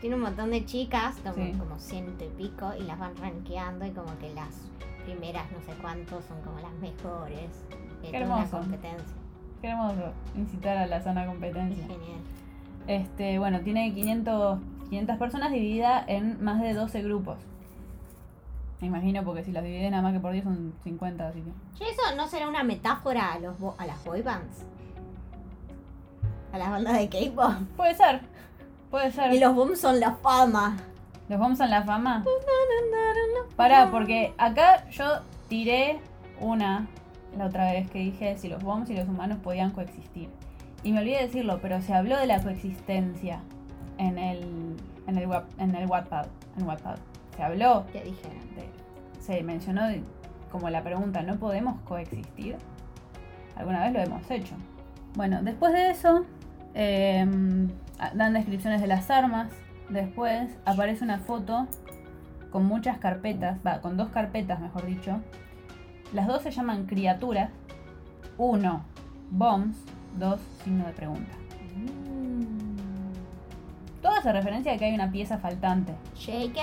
Tiene 0.00 0.16
un 0.16 0.22
montón 0.22 0.50
de 0.50 0.64
chicas, 0.64 1.16
como, 1.22 1.34
Sí. 1.34 1.52
como 1.58 1.78
ciento 1.78 2.24
y 2.24 2.28
pico, 2.28 2.72
y 2.78 2.82
las 2.84 2.98
van 2.98 3.16
rankeando 3.16 3.84
y 3.86 3.90
como 3.90 4.16
que 4.18 4.32
las 4.34 4.48
primeras 5.04 5.50
no 5.52 5.60
sé 5.60 5.72
cuántos 5.80 6.24
son 6.24 6.40
como 6.42 6.58
las 6.60 6.72
mejores. 6.74 7.50
de 8.02 8.10
Qué 8.12 8.18
toda 8.24 8.38
hermoso. 8.38 8.58
competencia. 8.60 9.16
Queremos 9.60 9.92
incitar 10.34 10.78
a 10.78 10.86
la 10.86 11.02
sana 11.02 11.24
Es 11.24 11.28
competencia. 11.28 11.82
genial. 11.86 12.20
Este, 12.86 13.38
bueno, 13.38 13.60
tiene 13.60 13.92
500, 13.92 14.58
500 14.88 15.18
personas 15.18 15.52
dividida 15.52 16.02
en 16.08 16.42
más 16.42 16.62
de 16.62 16.72
12 16.72 17.02
grupos. 17.02 17.36
Me 18.80 18.86
imagino 18.86 19.22
porque 19.22 19.44
si 19.44 19.52
las 19.52 19.62
dividen 19.62 19.90
nada 19.90 20.02
más 20.02 20.14
que 20.14 20.20
por 20.20 20.32
10 20.32 20.44
son 20.44 20.72
50, 20.82 21.28
así 21.28 21.42
que... 21.42 21.50
Che, 21.78 21.90
¿Eso 21.90 22.00
no 22.16 22.26
será 22.26 22.48
una 22.48 22.64
metáfora 22.64 23.34
a, 23.34 23.38
los 23.38 23.58
bo- 23.60 23.74
a 23.76 23.84
las 23.84 24.02
boy 24.02 24.22
bands? 24.22 24.64
A 26.52 26.58
las 26.58 26.70
bandas 26.70 26.94
de 26.98 27.08
K-pop. 27.10 27.52
Puede 27.76 27.94
ser, 27.94 28.22
puede 28.90 29.10
ser. 29.12 29.32
Y 29.32 29.38
los 29.38 29.54
boom 29.54 29.76
son 29.76 30.00
la 30.00 30.12
fama. 30.14 30.76
¿Los 31.28 31.38
vamos 31.38 31.60
a 31.60 31.66
la 31.68 31.82
fama? 31.84 32.24
Pará, 33.56 33.90
porque 33.90 34.34
acá 34.36 34.88
yo 34.90 35.04
tiré 35.48 36.00
una 36.40 36.88
la 37.38 37.46
otra 37.46 37.70
vez 37.72 37.88
que 37.90 38.00
dije 38.00 38.36
si 38.36 38.48
los 38.48 38.62
bombs 38.64 38.90
y 38.90 38.94
los 38.96 39.06
humanos 39.08 39.38
podían 39.42 39.70
coexistir. 39.70 40.28
Y 40.82 40.92
me 40.92 41.00
olvidé 41.00 41.18
de 41.18 41.22
decirlo, 41.26 41.60
pero 41.62 41.80
se 41.82 41.94
habló 41.94 42.16
de 42.16 42.26
la 42.26 42.42
coexistencia 42.42 43.40
en 43.98 44.18
el, 44.18 44.74
en 45.06 45.18
el, 45.18 45.26
web- 45.28 45.44
en 45.58 45.74
el 45.74 45.86
Wattpad, 45.86 46.26
en 46.58 46.66
Wattpad. 46.66 46.96
Se 47.36 47.42
habló 47.44 47.84
¿Qué 47.92 48.00
dijeron? 48.02 48.54
de 48.56 48.68
se 49.20 49.42
mencionó 49.44 49.82
como 50.50 50.68
la 50.70 50.82
pregunta, 50.82 51.22
¿no 51.22 51.36
podemos 51.36 51.78
coexistir? 51.82 52.56
Alguna 53.54 53.84
vez 53.84 53.92
lo 53.92 54.00
hemos 54.00 54.28
hecho. 54.30 54.54
Bueno, 55.14 55.40
después 55.42 55.72
de 55.72 55.90
eso, 55.90 56.24
em, 56.74 57.68
dan 58.14 58.32
descripciones 58.32 58.80
de 58.80 58.86
las 58.86 59.10
armas. 59.10 59.52
Después 59.88 60.56
aparece 60.64 61.04
una 61.04 61.18
foto 61.18 61.66
con 62.50 62.64
muchas 62.64 62.98
carpetas, 62.98 63.58
va, 63.66 63.80
con 63.80 63.96
dos 63.96 64.10
carpetas, 64.10 64.60
mejor 64.60 64.86
dicho. 64.86 65.20
Las 66.12 66.26
dos 66.26 66.42
se 66.42 66.50
llaman 66.50 66.86
criaturas. 66.86 67.50
Uno, 68.36 68.84
bombs. 69.30 69.76
Dos, 70.18 70.40
signo 70.64 70.86
de 70.86 70.92
pregunta. 70.92 71.32
Mm. 71.76 72.70
Todo 74.02 74.12
hace 74.12 74.32
referencia 74.32 74.72
a 74.72 74.76
que 74.76 74.86
hay 74.86 74.94
una 74.94 75.10
pieza 75.10 75.38
faltante. 75.38 75.94
JK, 76.16 76.58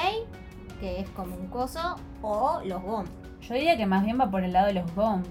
que 0.80 1.00
es 1.00 1.10
como 1.12 1.36
un 1.36 1.48
coso, 1.48 1.96
o 2.22 2.62
los 2.66 2.84
bombs. 2.84 3.10
Yo 3.42 3.54
diría 3.54 3.78
que 3.78 3.86
más 3.86 4.04
bien 4.04 4.20
va 4.20 4.30
por 4.30 4.44
el 4.44 4.52
lado 4.52 4.68
de 4.68 4.74
los 4.74 4.96
bombs. 4.96 5.28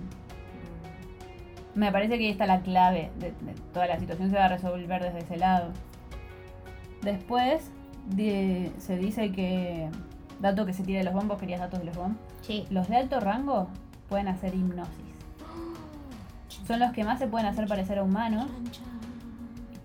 Me 1.75 1.93
parece 1.93 2.17
que 2.17 2.25
ahí 2.25 2.31
está 2.31 2.47
la 2.47 2.61
clave 2.61 3.11
de, 3.19 3.33
de 3.33 3.53
toda 3.75 3.87
la 3.87 3.99
situación 3.99 4.31
se 4.31 4.37
va 4.37 4.47
a 4.47 4.49
resolver 4.49 5.03
desde 5.03 5.19
ese 5.19 5.37
lado. 5.37 5.73
Después 7.03 7.71
de- 8.07 8.73
se 8.79 8.97
dice 8.97 9.33
que 9.33 9.89
dato 10.41 10.67
que 10.67 10.73
se 10.73 10.83
tira 10.83 10.99
de 10.99 11.05
los 11.05 11.15
bombos, 11.15 11.39
querías 11.39 11.61
datos 11.61 11.79
de 11.81 11.87
los 11.87 11.97
bombos. 11.97 12.19
Sí. 12.43 12.67
Los 12.71 12.89
de 12.89 12.97
alto 12.97 13.21
rango 13.21 13.69
pueden 14.09 14.29
hacer 14.29 14.55
hipnosis. 14.55 14.93
Son 16.67 16.81
los 16.81 16.93
que 16.93 17.05
más 17.05 17.19
se 17.19 17.27
pueden 17.27 17.47
hacer 17.47 17.67
parecer 17.69 17.99
a 17.99 18.03
humanos. 18.03 18.47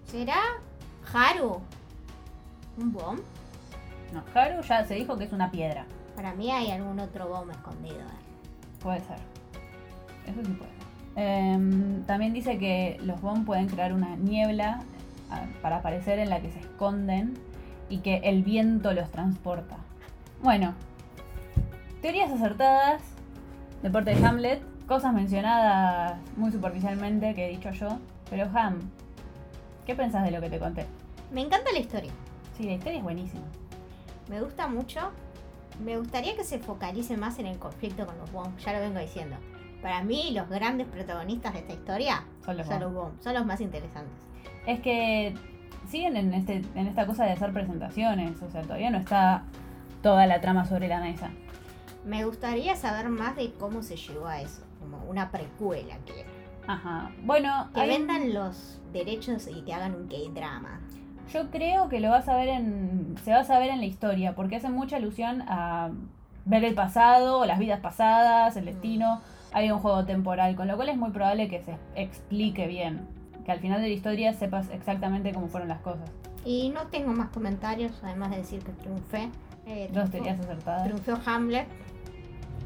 ¿Será 0.07 0.37
Haru? 1.13 1.59
¿Un 2.77 2.91
bomb? 2.91 3.19
No, 4.13 4.23
Haru 4.33 4.61
ya 4.63 4.85
se 4.85 4.95
dijo 4.95 5.17
que 5.17 5.25
es 5.25 5.31
una 5.31 5.51
piedra. 5.51 5.85
Para 6.15 6.33
mí 6.33 6.51
hay 6.51 6.71
algún 6.71 6.99
otro 6.99 7.27
bomb 7.29 7.49
escondido. 7.51 7.99
Puede 8.81 8.99
ser. 9.01 9.17
Eso 10.25 10.43
sí 10.43 10.51
puede. 10.53 10.71
Em, 11.15 12.03
también 12.03 12.33
dice 12.33 12.57
que 12.57 12.97
los 13.03 13.21
bomb 13.21 13.45
pueden 13.45 13.67
crear 13.67 13.93
una 13.93 14.15
niebla 14.15 14.81
para 15.61 15.77
aparecer 15.77 16.19
en 16.19 16.29
la 16.29 16.41
que 16.41 16.51
se 16.51 16.59
esconden 16.59 17.33
y 17.89 17.99
que 17.99 18.17
el 18.23 18.43
viento 18.43 18.93
los 18.93 19.09
transporta. 19.11 19.77
Bueno, 20.41 20.73
teorías 22.01 22.31
acertadas 22.31 23.01
de 23.83 23.89
parte 23.89 24.15
de 24.15 24.25
Hamlet, 24.25 24.61
cosas 24.87 25.13
mencionadas 25.13 26.19
muy 26.37 26.51
superficialmente 26.51 27.33
que 27.35 27.45
he 27.45 27.49
dicho 27.49 27.71
yo, 27.71 27.99
pero 28.29 28.49
Ham, 28.53 28.79
¿qué 29.85 29.95
pensás 29.95 30.23
de 30.23 30.31
lo 30.31 30.41
que 30.41 30.49
te 30.49 30.59
conté? 30.59 30.85
Me 31.31 31.41
encanta 31.41 31.71
la 31.71 31.79
historia. 31.79 32.11
Sí, 32.57 32.63
la 32.63 32.73
historia 32.73 32.97
es 32.97 33.03
buenísima. 33.03 33.45
Me 34.29 34.41
gusta 34.41 34.67
mucho. 34.67 35.11
Me 35.83 35.97
gustaría 35.97 36.35
que 36.35 36.43
se 36.43 36.59
focalice 36.59 37.17
más 37.17 37.39
en 37.39 37.47
el 37.47 37.57
conflicto 37.57 38.05
con 38.05 38.17
los 38.17 38.31
bombs. 38.31 38.63
Ya 38.63 38.73
lo 38.73 38.79
vengo 38.79 38.99
diciendo. 38.99 39.35
Para 39.81 40.03
mí, 40.03 40.31
los 40.33 40.47
grandes 40.47 40.87
protagonistas 40.87 41.53
de 41.53 41.59
esta 41.59 41.73
historia 41.73 42.23
Son 42.45 42.55
los 42.55 42.67
son 42.67 42.79
los 42.81 42.93
bombs. 42.93 43.23
Son 43.23 43.33
los 43.33 43.45
más 43.45 43.61
interesantes. 43.61 44.13
Es 44.65 44.79
que 44.79 45.33
siguen 45.89 46.15
en, 46.17 46.33
este, 46.33 46.61
en 46.75 46.87
esta 46.87 47.05
cosa 47.05 47.25
de 47.25 47.31
hacer 47.31 47.51
presentaciones, 47.53 48.41
o 48.41 48.49
sea, 48.49 48.61
todavía 48.61 48.89
no 48.91 48.97
está 48.97 49.43
toda 50.01 50.25
la 50.27 50.39
trama 50.41 50.65
sobre 50.65 50.87
la 50.87 50.99
mesa. 50.99 51.29
Me 52.05 52.25
gustaría 52.25 52.75
saber 52.75 53.09
más 53.09 53.35
de 53.35 53.53
cómo 53.59 53.83
se 53.83 53.95
llegó 53.95 54.25
a 54.27 54.41
eso. 54.41 54.63
Como 54.79 54.97
una 55.05 55.29
precuela 55.31 55.95
que 56.05 56.25
Ajá. 56.67 57.11
Bueno, 57.23 57.69
Que 57.73 57.81
hay- 57.81 57.89
vendan 57.89 58.33
los 58.33 58.79
derechos 58.93 59.47
y 59.47 59.61
que 59.63 59.73
hagan 59.73 59.95
un 59.95 60.07
K-drama. 60.07 60.79
yo 61.31 61.49
creo 61.49 61.89
que 61.89 61.99
lo 61.99 62.09
vas 62.09 62.27
a 62.29 62.35
ver 62.35 62.49
en. 62.49 63.15
se 63.23 63.31
va 63.31 63.39
a 63.39 63.43
saber 63.43 63.69
en 63.69 63.79
la 63.79 63.85
historia, 63.85 64.35
porque 64.35 64.55
hace 64.57 64.69
mucha 64.69 64.97
alusión 64.97 65.43
a 65.47 65.89
ver 66.45 66.63
el 66.63 66.73
pasado, 66.75 67.45
las 67.45 67.59
vidas 67.59 67.79
pasadas, 67.79 68.55
el 68.57 68.65
destino. 68.65 69.21
Hay 69.53 69.69
un 69.71 69.79
juego 69.79 70.05
temporal, 70.05 70.55
con 70.55 70.67
lo 70.67 70.75
cual 70.75 70.89
es 70.89 70.97
muy 70.97 71.11
probable 71.11 71.47
que 71.47 71.61
se 71.61 71.75
explique 71.95 72.67
bien. 72.67 73.07
Que 73.45 73.51
al 73.51 73.59
final 73.59 73.81
de 73.81 73.87
la 73.87 73.93
historia 73.93 74.33
sepas 74.33 74.69
exactamente 74.71 75.31
cómo 75.33 75.47
fueron 75.47 75.69
las 75.69 75.79
cosas. 75.79 76.09
Y 76.45 76.69
no 76.69 76.87
tengo 76.87 77.11
más 77.13 77.29
comentarios, 77.29 77.91
además 78.03 78.31
de 78.31 78.37
decir 78.37 78.63
que 78.63 78.71
triunfé. 78.73 79.29
Eh, 79.65 79.89
Dos 79.93 80.05
triunfó- 80.09 80.11
teorías 80.11 80.39
acertadas. 80.39 80.83
Triunfó 80.83 81.17
Hamlet. 81.29 81.67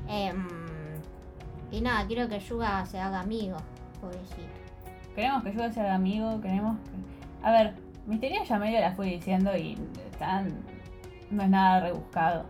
Em, 0.08 0.48
y 1.72 1.82
nada, 1.82 2.06
quiero 2.08 2.28
que 2.30 2.40
Yuga 2.40 2.86
se 2.86 3.00
haga 3.00 3.20
amigo. 3.22 3.58
Pobrecito. 4.02 4.36
Queremos 5.16 5.44
que 5.44 5.52
Yuga 5.54 5.72
sea 5.72 5.96
amigo, 5.96 6.40
queremos 6.42 6.78
que... 6.80 7.46
A 7.48 7.52
ver, 7.52 7.74
mis 8.06 8.20
teorías 8.20 8.48
ya 8.48 8.60
medio 8.60 8.80
las 8.80 8.96
fui 8.96 9.10
diciendo 9.10 9.56
y 9.56 9.78
están... 10.12 10.54
no 11.32 11.44
es 11.44 11.50
nada 11.50 11.80
rebuscado. 11.82 12.46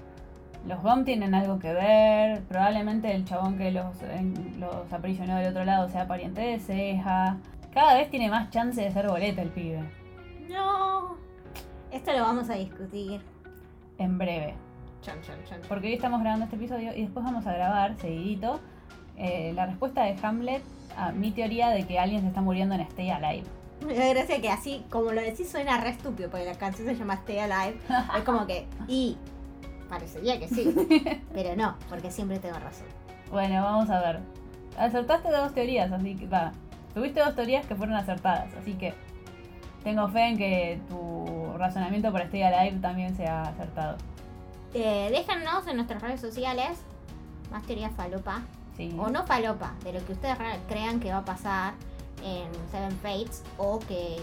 Los 0.68 0.82
Bomb 0.82 1.06
tienen 1.06 1.36
algo 1.36 1.60
que 1.60 1.72
ver, 1.74 2.42
probablemente 2.44 3.14
el 3.14 3.24
chabón 3.24 3.56
que 3.58 3.72
los, 3.72 4.02
en- 4.02 4.60
los 4.60 4.92
aprisionó 4.92 5.38
del 5.38 5.50
otro 5.52 5.64
lado 5.64 5.88
sea 5.90 6.08
pariente 6.08 6.42
de 6.42 6.60
Ceja. 6.60 7.38
Cada 7.76 7.96
vez 7.96 8.10
tiene 8.10 8.30
más 8.30 8.52
chance 8.52 8.82
de 8.82 8.90
ser 8.90 9.10
boleta 9.10 9.42
el 9.42 9.50
pibe. 9.50 9.84
No. 10.50 11.18
Esto 11.92 12.14
lo 12.14 12.22
vamos 12.22 12.50
a 12.50 12.54
discutir. 12.54 13.20
En 13.98 14.18
breve. 14.18 14.56
Chan, 15.02 15.22
chan, 15.22 15.44
chan. 15.44 15.60
Porque 15.68 15.88
hoy 15.88 15.96
estamos 15.96 16.22
grabando 16.22 16.46
este 16.46 16.56
episodio 16.56 16.96
y 16.96 17.02
después 17.02 17.26
vamos 17.26 17.46
a 17.46 17.52
grabar, 17.52 17.98
seguidito, 18.00 18.62
eh, 19.18 19.52
la 19.54 19.66
respuesta 19.66 20.04
de 20.04 20.16
Hamlet 20.24 20.64
a 20.96 21.12
mi 21.12 21.32
teoría 21.32 21.68
de 21.72 21.86
que 21.86 22.00
alguien 22.00 22.22
se 22.22 22.30
está 22.30 22.40
muriendo 22.40 22.76
en 22.76 22.82
Stay 22.82 23.10
Alive. 23.10 23.44
Me 23.86 23.94
da 23.94 24.08
gracia 24.08 24.40
que 24.40 24.50
así, 24.50 24.86
como 24.90 25.12
lo 25.12 25.20
decís, 25.20 25.52
suena 25.52 25.78
re 25.82 25.90
estúpido, 25.90 26.30
porque 26.30 26.46
la 26.46 26.56
canción 26.56 26.88
se 26.88 26.96
llama 26.96 27.16
Stay 27.16 27.40
Alive. 27.40 27.78
es 28.18 28.24
como 28.24 28.48
que, 28.48 28.68
y 28.88 29.18
parecería 29.90 30.40
que 30.40 30.48
sí, 30.48 30.74
pero 31.34 31.58
no, 31.58 31.76
porque 31.90 32.10
siempre 32.10 32.40
tengo 32.40 32.58
razón. 32.58 32.88
Bueno, 33.30 33.62
vamos 33.62 33.90
a 33.90 34.00
ver. 34.00 34.20
Acertaste 34.78 35.30
dos 35.30 35.54
teorías, 35.54 35.92
así 35.92 36.16
que 36.16 36.26
va. 36.26 36.54
Tuviste 36.96 37.20
dos 37.20 37.36
teorías 37.36 37.66
que 37.68 37.76
fueron 37.76 37.96
acertadas, 37.96 38.48
así 38.60 38.74
que 38.74 38.96
tengo 39.84 40.08
fe 40.08 40.30
en 40.30 40.38
que 40.38 40.80
tu 40.90 41.54
razonamiento 41.58 42.12
para 42.12 42.26
Stay 42.26 42.42
Alive 42.42 42.80
también 42.80 43.16
sea 43.16 43.44
acertado. 43.44 43.98
Eh, 44.74 45.10
déjanos 45.12 45.68
en 45.68 45.76
nuestras 45.76 46.02
redes 46.02 46.20
sociales 46.22 46.80
más 47.52 47.62
teorías 47.64 47.92
falopa, 47.96 48.42
Sí. 48.76 48.94
o 49.00 49.10
no 49.10 49.26
falopa, 49.26 49.74
de 49.84 49.94
lo 49.94 50.04
que 50.06 50.14
ustedes 50.14 50.38
re- 50.38 50.60
crean 50.68 51.00
que 51.00 51.12
va 51.12 51.18
a 51.20 51.26
pasar 51.26 51.74
en 52.24 52.48
Seven 52.72 52.92
Fates, 52.98 53.44
o 53.58 53.78
que 53.80 54.18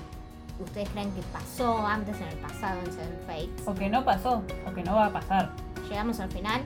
ustedes 0.63 0.89
creen 0.91 1.11
que 1.13 1.23
pasó 1.33 1.87
antes 1.87 2.21
en 2.21 2.29
el 2.29 2.37
pasado 2.39 2.81
en 2.81 2.93
Seven 2.93 3.19
Fates. 3.27 3.67
O 3.69 3.75
que 3.75 3.89
no 3.89 4.05
pasó, 4.05 4.43
o 4.69 4.75
que 4.75 4.83
no 4.83 4.95
va 4.95 5.07
a 5.07 5.13
pasar. 5.13 5.51
Llegamos 5.89 6.19
al 6.21 6.31
final 6.31 6.63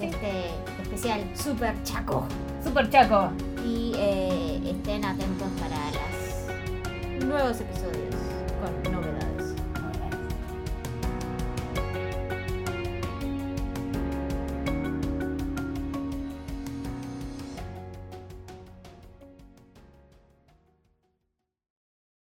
de 0.00 0.06
este 0.08 0.48
especial 0.82 1.22
Super 1.36 1.80
Chaco. 1.84 2.26
Super 2.64 2.88
Chaco. 2.90 3.30
Y 3.64 3.92
eh, 3.96 4.60
estén 4.66 5.04
atentos 5.04 5.48
para 5.60 5.76
los 7.18 7.24
nuevos 7.24 7.60
episodios 7.60 8.14
con 8.60 8.94